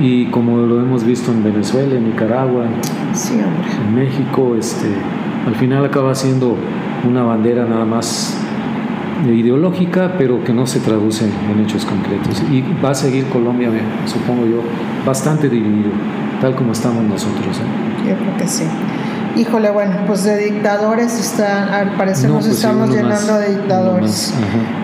y 0.00 0.26
como 0.26 0.58
lo 0.58 0.80
hemos 0.80 1.04
visto 1.04 1.30
en 1.32 1.44
Venezuela, 1.44 1.94
en 1.94 2.04
Nicaragua, 2.04 2.64
en 2.64 3.94
México, 3.94 4.56
este, 4.58 4.88
al 5.46 5.54
final 5.54 5.84
acaba 5.84 6.14
siendo 6.14 6.56
una 7.08 7.22
bandera 7.22 7.64
nada 7.64 7.84
más 7.84 8.36
ideológica, 9.26 10.14
pero 10.18 10.42
que 10.42 10.52
no 10.52 10.66
se 10.66 10.80
traduce 10.80 11.24
en 11.24 11.60
hechos 11.60 11.84
concretos. 11.84 12.42
Y 12.50 12.64
va 12.84 12.90
a 12.90 12.94
seguir 12.94 13.26
Colombia, 13.26 13.70
supongo 14.06 14.46
yo, 14.46 14.62
bastante 15.06 15.48
dividido, 15.48 15.90
tal 16.40 16.54
como 16.54 16.72
estamos 16.72 17.04
nosotros. 17.04 17.58
¿eh? 17.58 18.08
Yo 18.08 18.16
creo 18.16 18.36
que 18.36 18.48
sí. 18.48 18.64
Híjole, 19.36 19.70
bueno, 19.70 19.96
pues 20.06 20.22
de 20.22 20.36
dictadores 20.36 21.18
están, 21.18 21.68
al 21.68 21.96
parecer 21.96 22.30
nos 22.30 22.44
pues 22.44 22.56
estamos 22.56 22.88
llenando 22.90 23.36
de 23.38 23.56
dictadores. 23.56 24.32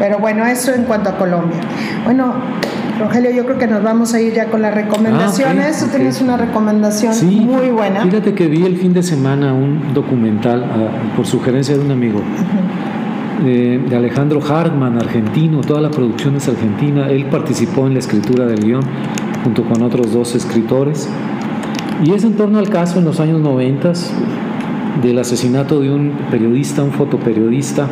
Pero 0.00 0.18
bueno, 0.18 0.44
eso 0.44 0.72
en 0.72 0.84
cuanto 0.84 1.10
a 1.10 1.16
Colombia. 1.16 1.60
Bueno, 2.04 2.34
Rogelio, 3.00 3.30
yo 3.30 3.44
creo 3.44 3.58
que 3.58 3.66
nos 3.66 3.82
vamos 3.82 4.12
a 4.14 4.20
ir 4.20 4.34
ya 4.34 4.46
con 4.46 4.62
las 4.62 4.74
recomendaciones. 4.74 5.82
Ah, 5.82 5.86
Tú 5.86 5.96
tienes 5.96 6.20
una 6.20 6.36
recomendación 6.36 7.14
muy 7.46 7.70
buena. 7.70 8.02
Fíjate 8.02 8.34
que 8.34 8.46
vi 8.46 8.64
el 8.64 8.76
fin 8.76 8.92
de 8.92 9.02
semana 9.02 9.54
un 9.54 9.94
documental 9.94 10.64
ah, 10.64 11.16
por 11.16 11.26
sugerencia 11.26 11.76
de 11.76 11.80
un 11.80 11.90
amigo. 11.90 12.20
Eh, 13.44 13.82
de 13.88 13.96
Alejandro 13.96 14.40
Hartman, 14.46 14.98
argentino, 14.98 15.62
toda 15.62 15.80
la 15.80 15.90
producción 15.90 16.36
es 16.36 16.46
argentina. 16.46 17.08
Él 17.08 17.24
participó 17.26 17.86
en 17.86 17.94
la 17.94 18.00
escritura 18.00 18.44
del 18.44 18.62
guion 18.62 18.82
junto 19.42 19.64
con 19.64 19.82
otros 19.82 20.12
dos 20.12 20.34
escritores. 20.34 21.08
Y 22.04 22.12
es 22.12 22.24
en 22.24 22.34
torno 22.34 22.58
al 22.58 22.68
caso 22.68 22.98
en 22.98 23.06
los 23.06 23.18
años 23.18 23.40
90 23.40 23.92
del 25.02 25.18
asesinato 25.18 25.80
de 25.80 25.90
un 25.90 26.12
periodista, 26.30 26.82
un 26.82 26.92
fotoperiodista, 26.92 27.88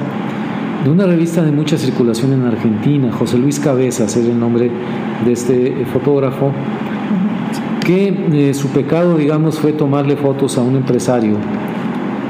de 0.84 0.90
una 0.90 1.06
revista 1.06 1.42
de 1.42 1.50
mucha 1.50 1.76
circulación 1.76 2.32
en 2.32 2.44
Argentina, 2.44 3.12
José 3.12 3.38
Luis 3.38 3.58
Cabezas 3.58 4.16
es 4.16 4.26
el 4.26 4.38
nombre 4.38 4.70
de 5.24 5.32
este 5.32 5.84
fotógrafo, 5.92 6.52
que 7.84 8.08
eh, 8.32 8.54
su 8.54 8.68
pecado, 8.68 9.16
digamos, 9.16 9.58
fue 9.58 9.72
tomarle 9.72 10.16
fotos 10.16 10.56
a 10.58 10.62
un 10.62 10.76
empresario 10.76 11.36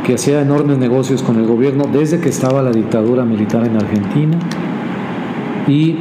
que 0.05 0.15
hacía 0.15 0.41
enormes 0.41 0.79
negocios 0.79 1.23
con 1.23 1.37
el 1.37 1.47
gobierno 1.47 1.85
desde 1.93 2.21
que 2.21 2.31
estaba 2.31 2.63
la 2.63 2.71
dictadura 2.71 3.25
militar 3.25 3.67
en 3.67 3.77
Argentina. 3.77 4.39
Y 5.67 5.99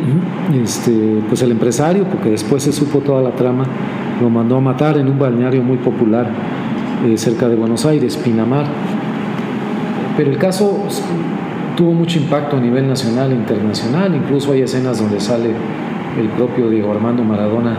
este, 0.64 1.22
pues 1.28 1.42
el 1.42 1.52
empresario, 1.52 2.06
porque 2.06 2.30
después 2.30 2.64
se 2.64 2.72
supo 2.72 3.00
toda 3.00 3.22
la 3.22 3.32
trama, 3.32 3.66
lo 4.22 4.30
mandó 4.30 4.56
a 4.56 4.62
matar 4.62 4.98
en 4.98 5.10
un 5.10 5.20
balneario 5.20 5.62
muy 5.62 5.78
popular 5.78 6.30
eh, 7.06 7.18
cerca 7.18 7.50
de 7.50 7.58
Buenos 7.58 7.86
Aires, 7.86 8.16
Pinamar. 8.16 8.66
Pero 10.16 10.32
el 10.32 10.38
caso 10.38 10.86
tuvo 11.78 11.94
mucho 11.94 12.18
impacto 12.18 12.58
a 12.58 12.60
nivel 12.60 12.88
nacional 12.88 13.32
e 13.32 13.36
internacional, 13.36 14.14
incluso 14.16 14.52
hay 14.52 14.64
escenas 14.64 15.00
donde 15.00 15.20
sale 15.20 15.52
el 16.20 16.28
propio 16.30 16.70
Diego 16.70 16.92
Armando 16.92 17.24
Maradona 17.24 17.78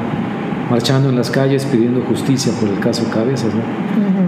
marchando 0.70 1.08
en 1.08 1.16
las 1.16 1.30
calles 1.30 1.64
pidiendo 1.64 2.00
justicia 2.02 2.52
por 2.60 2.68
el 2.68 2.78
caso 2.78 3.10
Cabezas. 3.10 3.50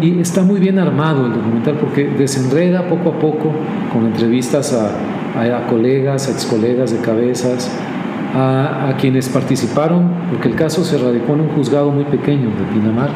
Y 0.01 0.19
está 0.19 0.43
muy 0.43 0.59
bien 0.59 0.79
armado 0.79 1.27
el 1.27 1.35
documental 1.35 1.75
porque 1.75 2.09
desenreda 2.09 2.89
poco 2.89 3.11
a 3.11 3.19
poco 3.19 3.53
con 3.93 4.07
entrevistas 4.07 4.73
a, 4.73 5.67
colegas, 5.69 6.29
a 6.29 6.33
ex 6.33 6.47
colegas 6.47 6.91
de 6.91 6.99
Cabezas, 6.99 7.71
a, 8.35 8.89
a, 8.89 8.97
quienes 8.97 9.29
participaron, 9.29 10.11
porque 10.31 10.49
el 10.49 10.57
caso 10.57 10.83
se 10.85 10.99
radicó 10.99 11.35
en 11.35 11.43
un 11.43 11.49
juzgado 11.51 11.91
muy 11.91 12.05
pequeño 12.05 12.49
de 12.49 12.65
Pinamar. 12.73 13.11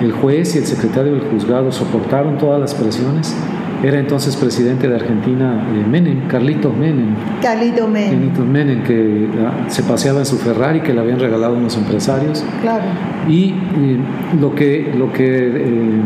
El 0.00 0.12
juez 0.12 0.56
y 0.56 0.58
el 0.58 0.66
secretario 0.66 1.12
del 1.12 1.22
juzgado 1.30 1.70
soportaron 1.70 2.38
todas 2.38 2.58
las 2.58 2.74
presiones 2.74 3.36
era 3.82 3.98
entonces 3.98 4.36
presidente 4.36 4.88
de 4.88 4.94
Argentina 4.94 5.66
eh, 5.74 5.88
Menem, 5.88 6.26
Carlitos 6.28 6.76
Menem. 6.76 7.14
Carlitos 7.40 7.88
Menem. 7.88 8.10
Carlitos 8.10 8.46
Menem, 8.46 8.82
que 8.82 9.26
ah, 9.42 9.70
se 9.70 9.82
paseaba 9.82 10.18
en 10.18 10.26
su 10.26 10.36
Ferrari 10.36 10.80
que 10.80 10.92
le 10.92 11.00
habían 11.00 11.18
regalado 11.18 11.54
unos 11.54 11.76
empresarios. 11.78 12.44
Claro. 12.60 12.84
Y 13.26 13.50
eh, 13.50 13.98
lo 14.38 14.54
que, 14.54 14.92
lo 14.96 15.12
que 15.12 15.24
eh, 15.24 16.00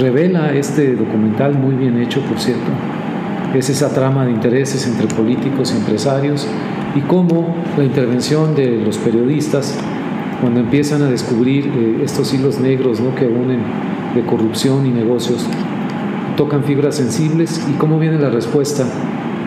revela 0.00 0.52
este 0.52 0.96
documental, 0.96 1.56
muy 1.56 1.76
bien 1.76 1.96
hecho 1.98 2.20
por 2.22 2.40
cierto, 2.40 2.70
es 3.54 3.70
esa 3.70 3.90
trama 3.94 4.24
de 4.24 4.32
intereses 4.32 4.84
entre 4.88 5.06
políticos 5.06 5.72
y 5.72 5.78
empresarios 5.78 6.48
y 6.96 7.00
cómo 7.02 7.54
la 7.76 7.84
intervención 7.84 8.56
de 8.56 8.78
los 8.84 8.98
periodistas, 8.98 9.78
cuando 10.40 10.58
empiezan 10.58 11.02
a 11.02 11.06
descubrir 11.06 12.00
estos 12.02 12.34
hilos 12.34 12.58
negros 12.58 13.00
¿no? 13.00 13.14
que 13.14 13.26
unen 13.26 13.60
de 14.14 14.22
corrupción 14.22 14.86
y 14.86 14.90
negocios, 14.90 15.46
tocan 16.36 16.64
fibras 16.64 16.96
sensibles 16.96 17.64
y 17.70 17.72
cómo 17.74 17.98
viene 17.98 18.18
la 18.18 18.30
respuesta 18.30 18.84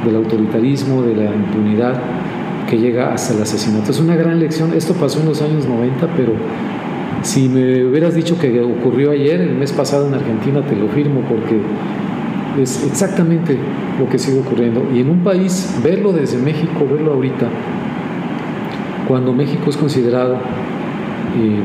del 0.06 0.16
autoritarismo, 0.16 1.02
de 1.02 1.16
la 1.16 1.26
impunidad 1.26 2.00
que 2.70 2.78
llega 2.78 3.14
hasta 3.14 3.34
el 3.34 3.42
asesinato. 3.42 3.92
Es 3.92 4.00
una 4.00 4.16
gran 4.16 4.40
lección. 4.40 4.74
Esto 4.74 4.94
pasó 4.94 5.20
en 5.20 5.28
los 5.28 5.42
años 5.42 5.68
90, 5.68 6.08
pero 6.16 6.34
si 7.22 7.50
me 7.50 7.86
hubieras 7.86 8.14
dicho 8.14 8.38
que 8.38 8.62
ocurrió 8.62 9.12
ayer, 9.12 9.42
el 9.42 9.56
mes 9.56 9.72
pasado 9.72 10.08
en 10.08 10.14
Argentina, 10.14 10.62
te 10.62 10.76
lo 10.76 10.88
firmo 10.90 11.22
porque 11.22 11.60
es 12.62 12.84
exactamente 12.86 13.58
lo 14.00 14.08
que 14.10 14.20
sigue 14.20 14.40
ocurriendo. 14.40 14.88
Y 14.94 15.00
en 15.00 15.10
un 15.10 15.24
país, 15.24 15.76
verlo 15.84 16.14
desde 16.14 16.38
México, 16.38 16.86
verlo 16.90 17.14
ahorita, 17.14 17.48
cuando 19.08 19.34
México 19.34 19.70
es 19.70 19.78
considerado 19.78 20.36
eh, 20.36 21.60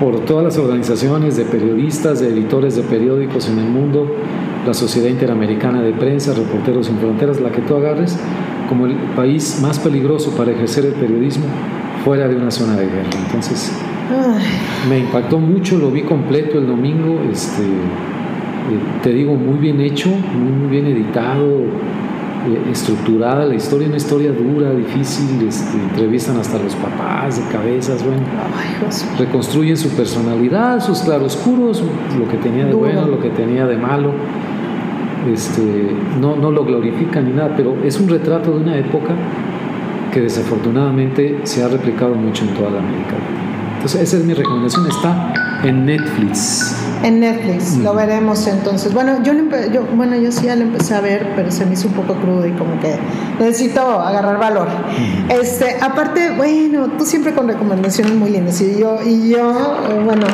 por 0.00 0.24
todas 0.24 0.44
las 0.44 0.58
organizaciones 0.58 1.36
de 1.36 1.44
periodistas, 1.44 2.20
de 2.20 2.28
editores 2.28 2.76
de 2.76 2.82
periódicos 2.82 3.48
en 3.48 3.58
el 3.58 3.66
mundo, 3.66 4.06
la 4.66 4.74
Sociedad 4.74 5.08
Interamericana 5.08 5.80
de 5.80 5.92
Prensa, 5.92 6.34
Reporteros 6.34 6.86
Sin 6.86 6.98
Fronteras, 6.98 7.40
la 7.40 7.50
que 7.50 7.62
tú 7.62 7.76
agarres, 7.76 8.18
como 8.68 8.86
el 8.86 8.94
país 9.14 9.60
más 9.62 9.78
peligroso 9.78 10.32
para 10.32 10.50
ejercer 10.50 10.86
el 10.86 10.94
periodismo 10.94 11.44
fuera 12.04 12.28
de 12.28 12.36
una 12.36 12.50
zona 12.50 12.76
de 12.76 12.86
guerra. 12.86 13.10
Entonces, 13.26 13.72
me 14.88 14.98
impactó 14.98 15.38
mucho, 15.38 15.78
lo 15.78 15.90
vi 15.90 16.02
completo 16.02 16.58
el 16.58 16.66
domingo, 16.66 17.20
este, 17.30 17.62
eh, 17.62 18.78
te 19.02 19.10
digo, 19.10 19.34
muy 19.34 19.58
bien 19.58 19.80
hecho, 19.80 20.10
muy, 20.10 20.68
bien 20.70 20.86
editado, 20.86 21.64
estructurada 22.70 23.44
la 23.46 23.54
historia, 23.54 23.88
una 23.88 23.96
historia 23.96 24.32
dura, 24.32 24.72
difícil, 24.72 25.46
este, 25.46 25.76
entrevistan 25.78 26.36
hasta 26.38 26.58
los 26.58 26.74
papás 26.74 27.36
de 27.38 27.52
cabezas, 27.52 28.04
bueno, 28.04 28.22
reconstruyen 29.18 29.76
su 29.76 29.90
personalidad, 29.90 30.80
sus 30.80 31.00
claroscuros, 31.00 31.82
lo 32.18 32.28
que 32.28 32.36
tenía 32.38 32.66
de 32.66 32.74
bueno, 32.74 33.06
lo 33.06 33.20
que 33.20 33.30
tenía 33.30 33.66
de 33.66 33.76
malo. 33.76 34.12
Este, 35.32 35.90
no, 36.20 36.36
no 36.36 36.52
lo 36.52 36.64
glorifican 36.64 37.24
ni 37.24 37.32
nada, 37.32 37.54
pero 37.56 37.76
es 37.84 37.98
un 37.98 38.08
retrato 38.08 38.52
de 38.52 38.58
una 38.58 38.78
época 38.78 39.14
que 40.12 40.20
desafortunadamente 40.20 41.40
se 41.42 41.64
ha 41.64 41.68
replicado 41.68 42.14
mucho 42.14 42.44
en 42.44 42.54
toda 42.54 42.70
la 42.70 42.78
América 42.78 43.16
Entonces, 43.74 44.02
esa 44.02 44.16
es 44.18 44.24
mi 44.24 44.34
recomendación, 44.34 44.86
está 44.86 45.32
en 45.64 45.84
Netflix. 45.84 46.85
En 47.02 47.20
Netflix, 47.20 47.76
lo 47.76 47.94
veremos 47.94 48.46
entonces. 48.46 48.92
Bueno, 48.92 49.22
yo, 49.22 49.32
yo, 49.72 49.82
bueno, 49.94 50.16
yo 50.16 50.32
sí 50.32 50.46
ya 50.46 50.56
lo 50.56 50.62
empecé 50.62 50.94
a 50.94 51.00
ver, 51.00 51.32
pero 51.36 51.50
se 51.52 51.66
me 51.66 51.74
hizo 51.74 51.88
un 51.88 51.94
poco 51.94 52.14
crudo 52.14 52.46
y 52.46 52.52
como 52.52 52.80
que 52.80 52.96
necesito 53.38 53.80
agarrar 53.80 54.38
valor. 54.38 54.68
Este, 55.28 55.76
aparte, 55.80 56.30
bueno, 56.36 56.88
tú 56.98 57.04
siempre 57.04 57.32
con 57.34 57.48
recomendaciones 57.48 58.14
muy 58.14 58.30
lindas 58.30 58.60
y 58.60 58.78
yo, 58.78 58.98
y 59.04 59.28
yo, 59.30 59.76
eh, 59.88 60.00
bueno, 60.04 60.26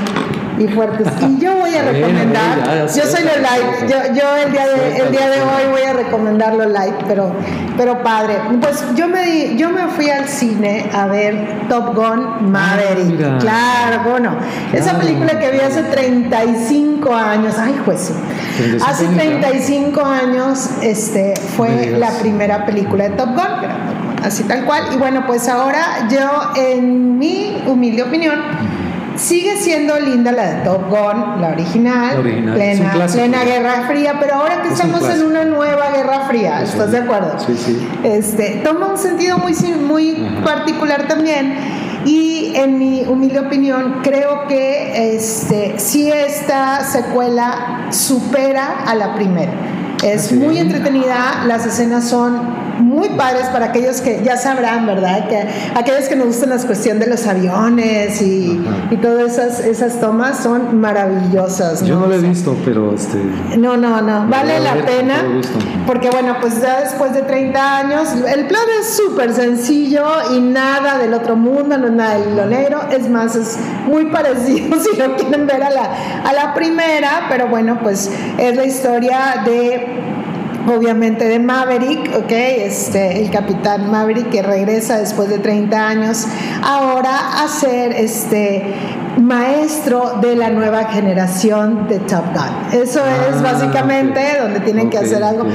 y 0.58 0.68
fuertes. 0.68 1.06
Y 1.20 1.38
yo 1.38 1.56
voy 1.56 1.74
a 1.74 1.82
recomendar, 1.82 2.86
yo 2.86 3.02
soy 3.02 3.22
lo 3.22 3.40
light, 3.40 3.88
yo, 3.88 4.14
yo 4.14 4.36
el, 4.36 4.52
día 4.52 4.66
de, 4.66 4.96
el 4.98 5.10
día 5.10 5.28
de 5.28 5.40
hoy 5.40 5.70
voy 5.70 5.82
a 5.82 5.92
recomendar 5.92 6.54
lo 6.54 6.66
light, 6.66 6.94
pero, 7.06 7.32
pero 7.76 8.02
padre. 8.02 8.36
Pues 8.60 8.84
yo 8.94 9.08
me, 9.08 9.22
di, 9.24 9.56
yo 9.56 9.70
me 9.70 9.88
fui 9.88 10.10
al 10.10 10.28
cine 10.28 10.90
a 10.92 11.06
ver 11.06 11.66
Top 11.68 11.94
Gun 11.94 12.50
Maverick. 12.50 13.20
Ah, 13.24 13.38
claro, 13.40 14.10
bueno, 14.10 14.36
esa 14.72 14.98
película 14.98 15.38
que 15.38 15.50
vi 15.50 15.60
hace 15.60 15.82
35 15.82 17.14
años, 17.14 17.54
ay 17.58 17.74
juez, 17.84 18.12
hace 18.86 19.06
35 19.06 20.04
años 20.04 20.70
este, 20.82 21.34
fue 21.56 21.96
la 21.98 22.10
primera 22.20 22.66
película 22.66 23.04
de 23.04 23.10
Top 23.10 23.30
Gun, 23.30 24.22
así 24.22 24.44
tal 24.44 24.64
cual. 24.64 24.84
Y 24.92 24.96
bueno, 24.96 25.24
pues 25.26 25.48
ahora 25.48 26.08
yo, 26.10 26.52
en 26.56 27.18
mi 27.18 27.62
humilde 27.66 28.02
opinión, 28.02 28.40
Sigue 29.16 29.56
siendo 29.56 29.98
linda 29.98 30.32
la 30.32 30.54
de 30.54 30.64
Top 30.64 30.88
Gun, 30.88 31.40
la 31.40 31.50
original, 31.52 32.22
Plena, 32.22 33.44
Guerra 33.44 33.86
Fría, 33.88 34.16
pero 34.18 34.36
ahora 34.36 34.62
que 34.62 34.68
estamos 34.68 35.08
en 35.08 35.22
una 35.22 35.44
nueva 35.44 35.90
Guerra 35.90 36.26
Fría, 36.28 36.62
¿estás 36.62 36.92
de 36.92 36.98
acuerdo? 36.98 37.38
Sí, 37.38 37.54
sí. 37.56 37.88
Este, 38.02 38.62
toma 38.64 38.88
un 38.88 38.98
sentido 38.98 39.38
muy, 39.38 39.54
muy 39.86 40.40
particular 40.44 41.06
también. 41.08 41.54
Y 42.04 42.52
en 42.56 42.78
mi 42.78 43.04
humilde 43.06 43.38
opinión, 43.38 44.00
creo 44.02 44.48
que 44.48 45.14
este, 45.14 45.78
si 45.78 46.10
esta 46.10 46.84
secuela 46.84 47.86
supera 47.90 48.84
a 48.86 48.94
la 48.94 49.14
primera. 49.14 49.52
Es 50.02 50.32
muy 50.32 50.58
entretenida, 50.58 51.44
las 51.46 51.64
escenas 51.64 52.08
son 52.08 52.61
muy 53.02 53.16
padres 53.16 53.46
para 53.48 53.66
aquellos 53.66 54.00
que 54.00 54.22
ya 54.22 54.36
sabrán, 54.36 54.86
¿verdad? 54.86 55.28
Que 55.28 55.44
aquellos 55.74 56.08
que 56.08 56.14
nos 56.14 56.28
gustan 56.28 56.50
la 56.50 56.58
cuestión 56.58 57.00
de 57.00 57.08
los 57.08 57.26
aviones 57.26 58.22
y, 58.22 58.62
y 58.92 58.96
todas 58.98 59.32
esas, 59.32 59.58
esas 59.60 60.00
tomas 60.00 60.38
son 60.40 60.80
maravillosas. 60.80 61.84
Yo 61.84 61.98
no 61.98 62.06
lo 62.06 62.14
he 62.14 62.18
visto, 62.18 62.56
pero 62.64 62.94
este... 62.94 63.18
No, 63.58 63.76
no, 63.76 64.00
no, 64.00 64.28
vale 64.28 64.60
la 64.60 64.74
pena. 64.86 65.24
Porque 65.84 66.10
bueno, 66.10 66.36
pues 66.40 66.62
ya 66.62 66.80
después 66.80 67.12
de 67.12 67.22
30 67.22 67.78
años, 67.78 68.08
el 68.12 68.46
plan 68.46 68.62
es 68.80 68.94
súper 68.94 69.32
sencillo 69.34 70.06
y 70.32 70.40
nada 70.40 70.98
del 70.98 71.12
otro 71.14 71.34
mundo, 71.34 71.76
no 71.76 71.86
es 71.88 71.92
nada 71.92 72.18
del 72.18 72.36
lo 72.36 72.46
negro, 72.46 72.82
es 72.88 73.08
más, 73.08 73.34
es 73.34 73.58
muy 73.86 74.06
parecido 74.06 74.78
si 74.80 74.96
lo 74.96 75.16
quieren 75.16 75.48
ver 75.48 75.62
a 75.64 75.70
la, 75.70 75.90
a 76.24 76.32
la 76.32 76.54
primera, 76.54 77.26
pero 77.28 77.48
bueno, 77.48 77.80
pues 77.82 78.08
es 78.38 78.56
la 78.56 78.64
historia 78.64 79.42
de 79.44 80.21
obviamente 80.66 81.26
de 81.26 81.38
Maverick, 81.38 82.16
¿ok? 82.16 82.30
Este, 82.30 83.22
el 83.22 83.30
capitán 83.30 83.90
Maverick 83.90 84.30
que 84.30 84.42
regresa 84.42 84.98
después 84.98 85.28
de 85.28 85.38
30 85.38 85.88
años 85.88 86.26
ahora 86.62 87.42
a 87.42 87.48
ser 87.48 87.92
este 87.92 88.74
maestro 89.20 90.18
de 90.20 90.36
la 90.36 90.50
nueva 90.50 90.84
generación 90.84 91.88
de 91.88 91.98
Top 92.00 92.24
Gun. 92.34 92.80
Eso 92.80 93.00
es 93.00 93.36
ah, 93.36 93.42
básicamente 93.42 94.20
donde 94.40 94.60
tienen 94.60 94.90
que 94.90 94.98
hacer 94.98 95.22
algo. 95.22 95.46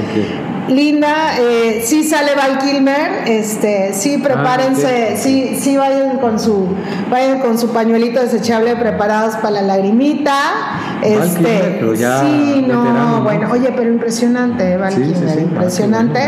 Linda, 0.68 1.38
eh, 1.40 1.82
sí 1.86 2.04
sale 2.04 2.36
Val 2.36 2.60
Kilmer, 2.60 3.28
este, 3.28 3.94
sí 3.94 4.18
ah, 4.20 4.24
prepárense, 4.24 5.16
sí, 5.18 5.58
sí 5.60 5.78
vayan 5.78 6.18
con 6.18 6.40
su, 6.40 6.68
vayan 7.10 7.40
con 7.40 7.58
su 7.58 7.70
pañuelito 7.70 8.20
desechable 8.20 8.76
preparados 8.76 9.36
para 9.36 9.52
la 9.52 9.62
lagrimita. 9.62 10.34
Este, 11.02 11.80
sí, 11.96 12.66
no, 12.68 13.22
bueno, 13.24 13.50
oye, 13.52 13.72
pero 13.76 13.90
impresionante, 13.90 14.78
Val 14.78 14.94
Kilmer, 14.94 15.40
impresionante. 15.40 16.20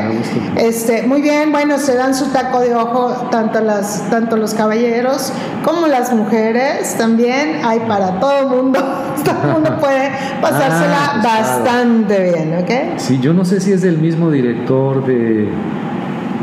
este, 0.58 1.04
muy 1.04 1.22
bien, 1.22 1.52
bueno, 1.52 1.78
se 1.78 1.96
dan 1.96 2.14
su 2.14 2.28
taco 2.28 2.60
de 2.62 2.76
ojo 2.76 3.30
tanto 3.32 3.62
las, 3.62 4.10
tanto 4.10 4.38
los 4.38 4.54
caballeros 4.54 5.34
como 5.64 5.88
las 5.88 6.14
mujeres, 6.14 6.96
también 6.98 7.62
hay 7.64 7.80
para 7.82 8.20
todo 8.20 8.48
mundo, 8.48 8.80
todo 9.26 9.36
el 9.44 9.54
mundo 9.54 9.78
puede 9.80 10.12
pasársela 10.42 10.98
ah, 10.98 11.20
pues 11.22 11.34
bastante 11.34 12.24
bien, 12.24 12.58
¿ok? 12.62 13.00
Sí, 13.00 13.20
yo 13.20 13.34
no 13.34 13.46
sé 13.46 13.60
si 13.60 13.74
es 13.74 13.82
del 13.82 13.98
mismo 13.98 14.29
director 14.30 15.06
de, 15.06 15.48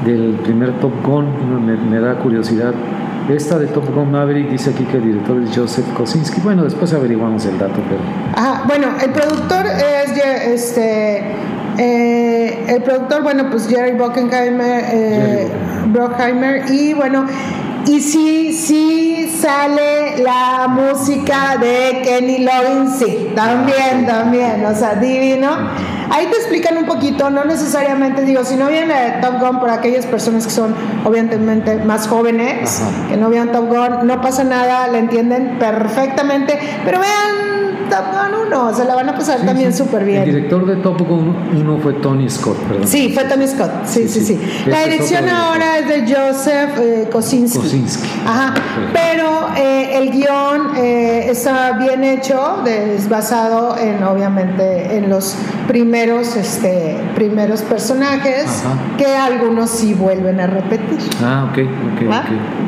del 0.04 0.38
primer 0.42 0.72
Top 0.80 0.92
Gun, 1.04 1.90
me, 1.90 2.00
da 2.00 2.18
curiosidad. 2.18 2.74
Esta 3.28 3.58
de 3.58 3.66
Top 3.66 3.92
Gun 3.92 4.12
Maverick 4.12 4.50
dice 4.50 4.70
aquí 4.70 4.84
que 4.84 4.98
el 4.98 5.04
director 5.04 5.42
es 5.42 5.56
Joseph 5.56 5.86
Kosinski. 5.94 6.40
Bueno, 6.42 6.64
después 6.64 6.92
averiguamos 6.92 7.44
el 7.46 7.58
dato, 7.58 7.80
pero. 7.88 8.00
Ajá, 8.34 8.64
bueno, 8.66 8.88
el 9.02 9.10
productor 9.10 9.66
es 9.66 10.16
este. 10.46 11.34
Eh, 11.78 12.64
el 12.68 12.82
productor, 12.82 13.22
bueno, 13.22 13.50
pues 13.50 13.68
Jerry 13.68 13.98
Bockenheimer, 13.98 14.84
eh, 14.92 15.48
Brockheimer, 15.88 16.70
y 16.70 16.94
bueno, 16.94 17.26
y 17.86 18.00
sí, 18.00 18.52
sí 18.52 19.32
sale 19.40 20.18
la 20.18 20.66
música 20.68 21.56
de 21.56 22.02
Kenny 22.02 22.38
Loggins, 22.38 22.98
sí, 22.98 23.32
también, 23.34 24.06
también, 24.06 24.64
o 24.64 24.74
sea, 24.74 24.96
divino. 24.96 25.48
Ahí 26.10 26.26
te 26.26 26.36
explican 26.36 26.78
un 26.78 26.86
poquito, 26.86 27.30
no 27.30 27.44
necesariamente 27.44 28.22
digo, 28.22 28.44
si 28.44 28.56
no 28.56 28.68
viene 28.68 29.18
Top 29.20 29.40
Gun 29.40 29.60
por 29.60 29.70
aquellas 29.70 30.06
personas 30.06 30.46
que 30.46 30.52
son 30.52 30.74
obviamente 31.04 31.76
más 31.84 32.08
jóvenes, 32.08 32.82
que 33.08 33.16
no 33.16 33.28
vean 33.28 33.52
Top 33.52 33.68
Gun, 33.68 34.06
no 34.06 34.20
pasa 34.20 34.42
nada, 34.44 34.88
le 34.88 34.98
entienden 34.98 35.58
perfectamente, 35.58 36.58
pero 36.84 37.00
vean 37.00 37.35
Top 37.88 38.06
Gun 38.12 38.46
1, 38.52 38.74
se 38.74 38.84
la 38.84 38.94
van 38.94 39.08
a 39.08 39.14
pasar 39.14 39.44
también 39.44 39.72
súper 39.72 40.04
bien. 40.04 40.22
El 40.22 40.34
director 40.34 40.66
de 40.66 40.76
Top 40.76 41.00
Gun 41.06 41.34
1 41.54 41.78
fue 41.78 41.92
Tony 41.94 42.28
Scott, 42.28 42.56
perdón. 42.68 42.86
Sí, 42.86 43.12
fue 43.12 43.24
Tony 43.24 43.46
Scott, 43.46 43.70
sí, 43.84 44.08
sí, 44.08 44.20
sí. 44.20 44.40
La 44.66 44.82
dirección 44.84 45.28
ahora 45.28 45.78
es 45.78 45.88
de 45.88 46.14
Joseph 46.14 46.78
eh, 46.78 47.08
Kosinski. 47.10 47.58
Kosinski. 47.58 48.08
Ajá, 48.26 48.54
pero 48.92 49.48
eh, 49.56 49.98
el 49.98 50.10
guion 50.10 50.76
eh, 50.76 51.26
está 51.30 51.72
bien 51.72 52.02
hecho, 52.04 52.64
es 52.66 53.08
basado 53.08 53.76
en, 53.78 54.02
obviamente, 54.02 54.96
en 54.96 55.08
los 55.08 55.36
primeros, 55.68 56.36
este, 56.36 56.96
primeros 57.14 57.62
personajes, 57.62 58.64
que 58.98 59.06
algunos 59.06 59.70
sí 59.70 59.94
vuelven 59.94 60.40
a 60.40 60.46
repetir. 60.46 60.98
Ah, 61.22 61.48
ok, 61.50 61.58
ok, 61.94 62.10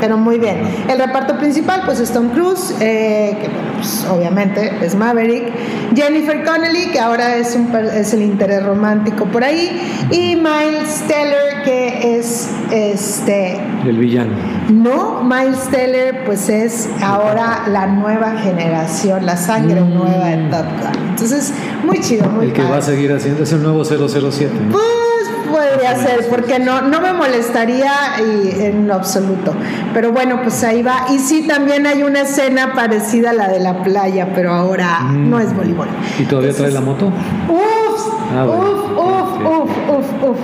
Pero 0.01 0.17
muy 0.17 0.39
bien. 0.39 0.61
El 0.89 0.99
reparto 0.99 1.37
principal, 1.39 1.83
pues 1.85 2.01
es 2.01 2.13
Tom 2.13 2.29
Cruise, 2.31 2.75
que 2.79 3.51
pues, 3.77 4.07
obviamente 4.11 4.73
es 4.83 4.95
más 4.95 5.15
Maverick, 5.19 5.53
Jennifer 5.97 6.45
Connelly, 6.45 6.93
que 6.93 7.01
ahora 7.01 7.37
es, 7.37 7.57
un, 7.57 7.75
es 7.75 8.15
el 8.15 8.23
interés 8.23 8.65
romántico 8.65 9.25
por 9.27 9.43
ahí, 9.43 9.81
y 10.11 10.37
Miles 10.37 11.03
Teller, 11.09 11.63
que 11.65 12.19
es 12.19 12.49
este... 12.71 13.61
El 13.85 13.99
villano. 13.99 14.37
No, 14.71 15.23
Miles 15.25 15.69
Teller, 15.71 16.25
pues 16.25 16.49
es 16.49 16.89
ahora 17.03 17.65
la 17.69 17.87
nueva 17.87 18.37
generación, 18.39 19.27
la 19.27 19.37
sangre 19.37 19.81
mm. 19.81 19.95
nueva 19.95 20.27
de 20.27 20.37
Top 20.51 20.67
Gun. 20.67 21.09
Entonces, 21.11 21.53
muy 21.85 22.01
chido, 22.01 22.29
muy 22.29 22.47
El 22.47 22.53
que 22.53 22.63
va 22.63 22.77
a 22.77 22.83
seguir 22.83 23.13
haciendo 23.13 23.43
es 23.43 23.53
el 23.53 23.63
nuevo 23.63 23.85
007. 23.85 24.53
Pues 24.71 25.08
podría 25.51 25.97
ser, 25.97 26.27
porque 26.29 26.59
no, 26.59 26.83
no 26.83 27.01
me 27.01 27.13
molestaría 27.13 27.93
y, 28.19 28.63
en 28.65 28.91
absoluto. 28.91 29.55
Pero 29.95 30.13
bueno, 30.13 30.41
pues 30.43 30.63
ahí 30.65 30.83
va. 30.83 31.07
Y 31.11 31.19
sí, 31.19 31.47
también 31.47 31.87
hay 31.87 32.03
una 32.03 32.21
escena 32.23 32.73
parecida 32.75 33.31
a 33.31 33.33
la 33.33 33.49
de 33.49 33.61
la 33.61 33.83
playa, 33.83 34.29
pero 34.35 34.53
ahora 34.53 35.01
mm. 35.01 35.31
no 35.31 35.39
es 35.41 35.55
voleibol. 35.55 35.89
¿Y 36.19 36.25
todavía 36.25 36.53
trae 36.53 36.71
la 36.71 36.81
moto? 36.81 37.07
Uf, 37.49 38.15
Ah, 38.37 38.45
bueno. 38.45 38.63
uf, 38.63 38.91
uf, 38.99 39.47
uf, 39.47 39.99
uf, 39.99 40.31
uf. 40.31 40.39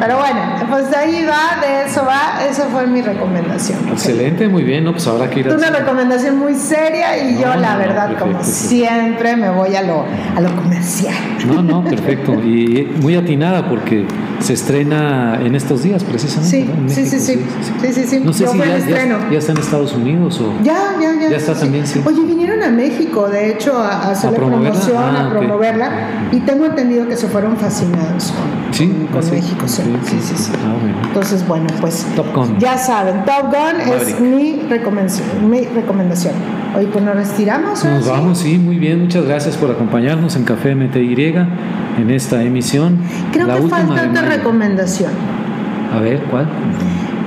Pero 0.00 0.18
bueno, 0.18 0.40
pues 0.68 0.90
de 0.90 0.96
ahí 0.96 1.24
va, 1.24 1.60
de 1.64 1.86
eso 1.86 2.04
va, 2.04 2.44
esa 2.50 2.64
fue 2.64 2.86
mi 2.86 3.00
recomendación. 3.00 3.78
Excelente, 3.92 4.48
muy 4.48 4.64
bien, 4.64 4.84
¿no? 4.84 4.92
Pues 4.92 5.06
habrá 5.06 5.30
que 5.30 5.40
ir 5.40 5.48
una 5.48 5.70
recomendación 5.70 6.36
muy 6.36 6.54
seria 6.54 7.16
y 7.16 7.34
No, 7.34 7.40
yo 7.42 7.54
la 7.54 7.76
verdad 7.76 8.08
perfecto, 8.08 8.24
como 8.24 8.38
perfecto. 8.38 8.68
siempre 8.68 9.36
me 9.36 9.50
voy 9.50 9.76
a 9.76 9.82
lo, 9.82 10.04
a 10.36 10.40
lo 10.40 10.54
comercial. 10.56 11.14
No, 11.46 11.62
no, 11.62 11.84
perfecto. 11.84 12.32
Y 12.34 12.92
muy 13.00 13.14
atinada 13.14 13.68
porque 13.68 14.04
se 14.40 14.52
estrena 14.52 15.40
en 15.42 15.54
estos 15.54 15.82
días 15.82 16.02
precisamente. 16.04 16.50
Sí, 16.50 16.64
¿no? 16.82 16.88
Sí, 16.88 17.06
sí, 17.06 17.18
sí, 17.20 17.40
sí, 17.80 17.92
sí, 17.92 18.04
sí. 18.06 18.20
No 18.24 18.32
sé 18.32 18.44
Yo 18.44 18.52
si 18.52 18.58
ya, 18.58 18.64
ya- 18.66 18.76
estreno. 18.76 19.16
ya 19.30 19.38
está 19.38 19.52
en 19.52 19.58
Estados 19.58 19.92
Unidos 19.94 20.40
o... 20.40 20.52
Ya, 20.62 20.94
ya, 21.00 21.12
ya. 21.20 21.30
Ya 21.30 21.36
está 21.36 21.54
también, 21.54 21.86
sí. 21.86 22.00
Oye, 22.04 22.20
vinieron 22.26 22.62
a 22.62 22.68
México, 22.70 23.28
de 23.28 23.50
hecho, 23.52 23.78
a, 23.78 23.88
a 23.92 24.10
hacer 24.10 24.28
¿A 24.28 24.32
la 24.32 24.36
promoción, 24.38 24.96
Ah, 24.98 25.26
a 25.26 25.30
promoverla. 25.30 25.86
ok. 26.28 26.34
Y 26.34 26.40
tengo 26.40 26.66
entendido 26.66 27.06
que 27.08 27.16
se 27.16 27.28
fueron 27.28 27.56
fascinados 27.56 28.32
con, 28.32 28.74
Sí, 28.74 28.88
con, 29.12 29.20
con 29.20 29.28
ah. 29.30 29.32
México. 29.32 29.68
Sí, 29.68 29.82
sí, 30.04 30.16
sí. 30.20 30.34
sí. 30.36 30.52
Ah, 30.64 30.74
bueno. 30.80 30.96
Entonces, 31.06 31.46
bueno, 31.46 31.66
pues 31.80 32.06
Top 32.16 32.34
Gun. 32.34 32.58
ya 32.58 32.76
saben, 32.76 33.24
Top 33.24 33.44
Gun 33.52 33.80
es 33.94 34.20
mi 34.20 34.60
recomendación. 34.68 35.26
Mi 35.48 35.60
recomendación. 35.64 36.34
Oye, 36.76 36.88
pues 36.88 37.04
nos 37.04 37.14
retiramos. 37.14 37.84
Nos 37.84 38.08
vamos, 38.08 38.38
sí, 38.38 38.58
muy 38.58 38.78
bien. 38.78 39.00
Muchas 39.02 39.24
gracias 39.24 39.56
por 39.56 39.70
acompañarnos 39.70 40.34
en 40.36 40.44
Café 40.44 40.74
MTY 40.74 41.14
en 41.98 42.10
esta 42.10 42.42
emisión. 42.42 42.98
Creo 43.32 43.46
la 43.46 43.56
que 43.56 43.68
falta 43.68 44.06
otra 44.08 44.22
recomendación. 44.22 45.12
A 45.94 46.00
ver, 46.00 46.20
¿cuál? 46.30 46.48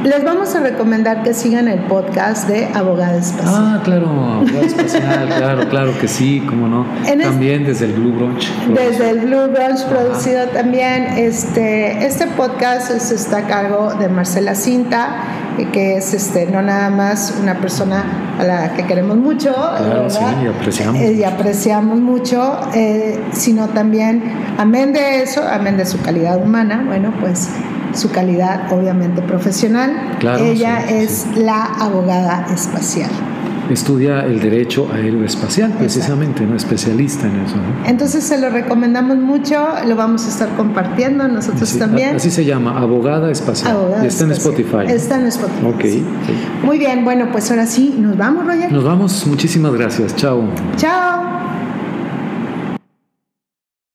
Les 0.03 0.23
vamos 0.23 0.53
a 0.56 0.60
recomendar 0.62 1.23
que 1.23 1.34
sigan 1.34 1.67
el 1.67 1.80
podcast 1.80 2.47
de 2.47 2.67
Abogada 2.73 3.17
Espacial. 3.17 3.53
Ah, 3.56 3.82
claro, 3.84 4.08
abogado 4.10 4.62
espacial, 4.62 5.27
claro, 5.38 5.69
claro 5.69 5.99
que 5.99 6.08
sí, 6.08 6.43
cómo 6.47 6.67
no. 6.67 6.86
En 7.06 7.19
También 7.19 7.65
desde 7.65 7.86
el 7.86 7.93
Blue 7.93 8.13
Brunch. 8.13 8.47
Desde 8.73 9.10
el 9.10 9.19
Blue 9.21 9.47
Brunch 9.47 9.84
producido 9.86 10.45
también. 10.47 11.08
Este, 11.17 12.06
este 12.06 12.27
podcast 12.27 12.91
es- 12.91 13.12
está 13.12 13.38
a 13.39 13.47
cargo 13.47 13.93
de 13.95 14.08
Marcela 14.08 14.53
Cinta, 14.56 15.10
eh, 15.58 15.67
que 15.73 15.97
es 15.97 16.13
este, 16.13 16.45
no 16.45 16.62
nada 16.62 16.89
más 16.89 17.36
una 17.41 17.56
persona 17.56 18.03
a 18.38 18.43
la 18.43 18.73
que 18.73 18.86
queremos 18.86 19.17
mucho, 19.17 19.50
y 19.50 20.47
apreciamos 20.47 21.02
Eh, 21.02 21.13
y 21.13 21.23
apreciamos 21.23 22.00
mucho, 22.00 22.60
eh, 22.73 23.19
sino 23.32 23.69
también, 23.69 24.23
amén 24.58 24.93
de 24.93 25.23
eso, 25.23 25.41
amén 25.47 25.78
de 25.78 25.86
su 25.86 26.02
calidad 26.02 26.41
humana, 26.41 26.84
bueno, 26.86 27.13
pues 27.19 27.50
su 27.93 28.12
calidad 28.12 28.71
obviamente 28.71 29.21
profesional. 29.21 30.15
Claro, 30.19 30.43
Ella 30.43 30.84
sí, 30.88 30.93
es 30.93 31.28
la 31.36 31.63
abogada 31.63 32.45
espacial. 32.54 33.10
Estudia 33.69 34.25
el 34.25 34.39
derecho 34.39 34.89
aeroespacial, 34.93 35.73
precisamente, 35.73 36.45
¿no? 36.45 36.56
Especialista 36.56 37.27
en 37.27 37.38
eso, 37.41 37.56
¿no? 37.56 37.88
Entonces 37.88 38.23
se 38.23 38.39
lo 38.39 38.49
recomendamos 38.49 39.17
mucho, 39.17 39.67
lo 39.86 39.95
vamos 39.95 40.25
a 40.25 40.30
estar 40.30 40.49
compartiendo 40.56 41.27
nosotros 41.27 41.77
también. 41.77 42.15
Así 42.15 42.32
se 42.32 42.45
llama, 42.45 42.77
abogada 42.80 43.32
espacial. 43.32 43.73
Abogada 43.73 44.03
y 44.03 44.08
está 44.08 44.23
en. 44.25 44.32
Spotify. 44.32 44.77
Está 44.88 45.19
en 45.19 45.27
Spotify. 45.27 45.65
Ok, 45.65 45.82
sí. 45.82 46.06
Muy 46.63 46.77
bien, 46.77 47.03
bueno, 47.03 47.30
pues 47.32 47.49
ahora 47.51 47.65
sí, 47.65 47.95
nos 47.99 48.17
vamos, 48.17 48.45
Roger. 48.45 48.71
Nos 48.71 48.84
vamos, 48.84 49.25
muchísimas 49.27 49.73
gracias. 49.73 50.15
Chao. 50.15 50.43
Chao. 50.77 51.57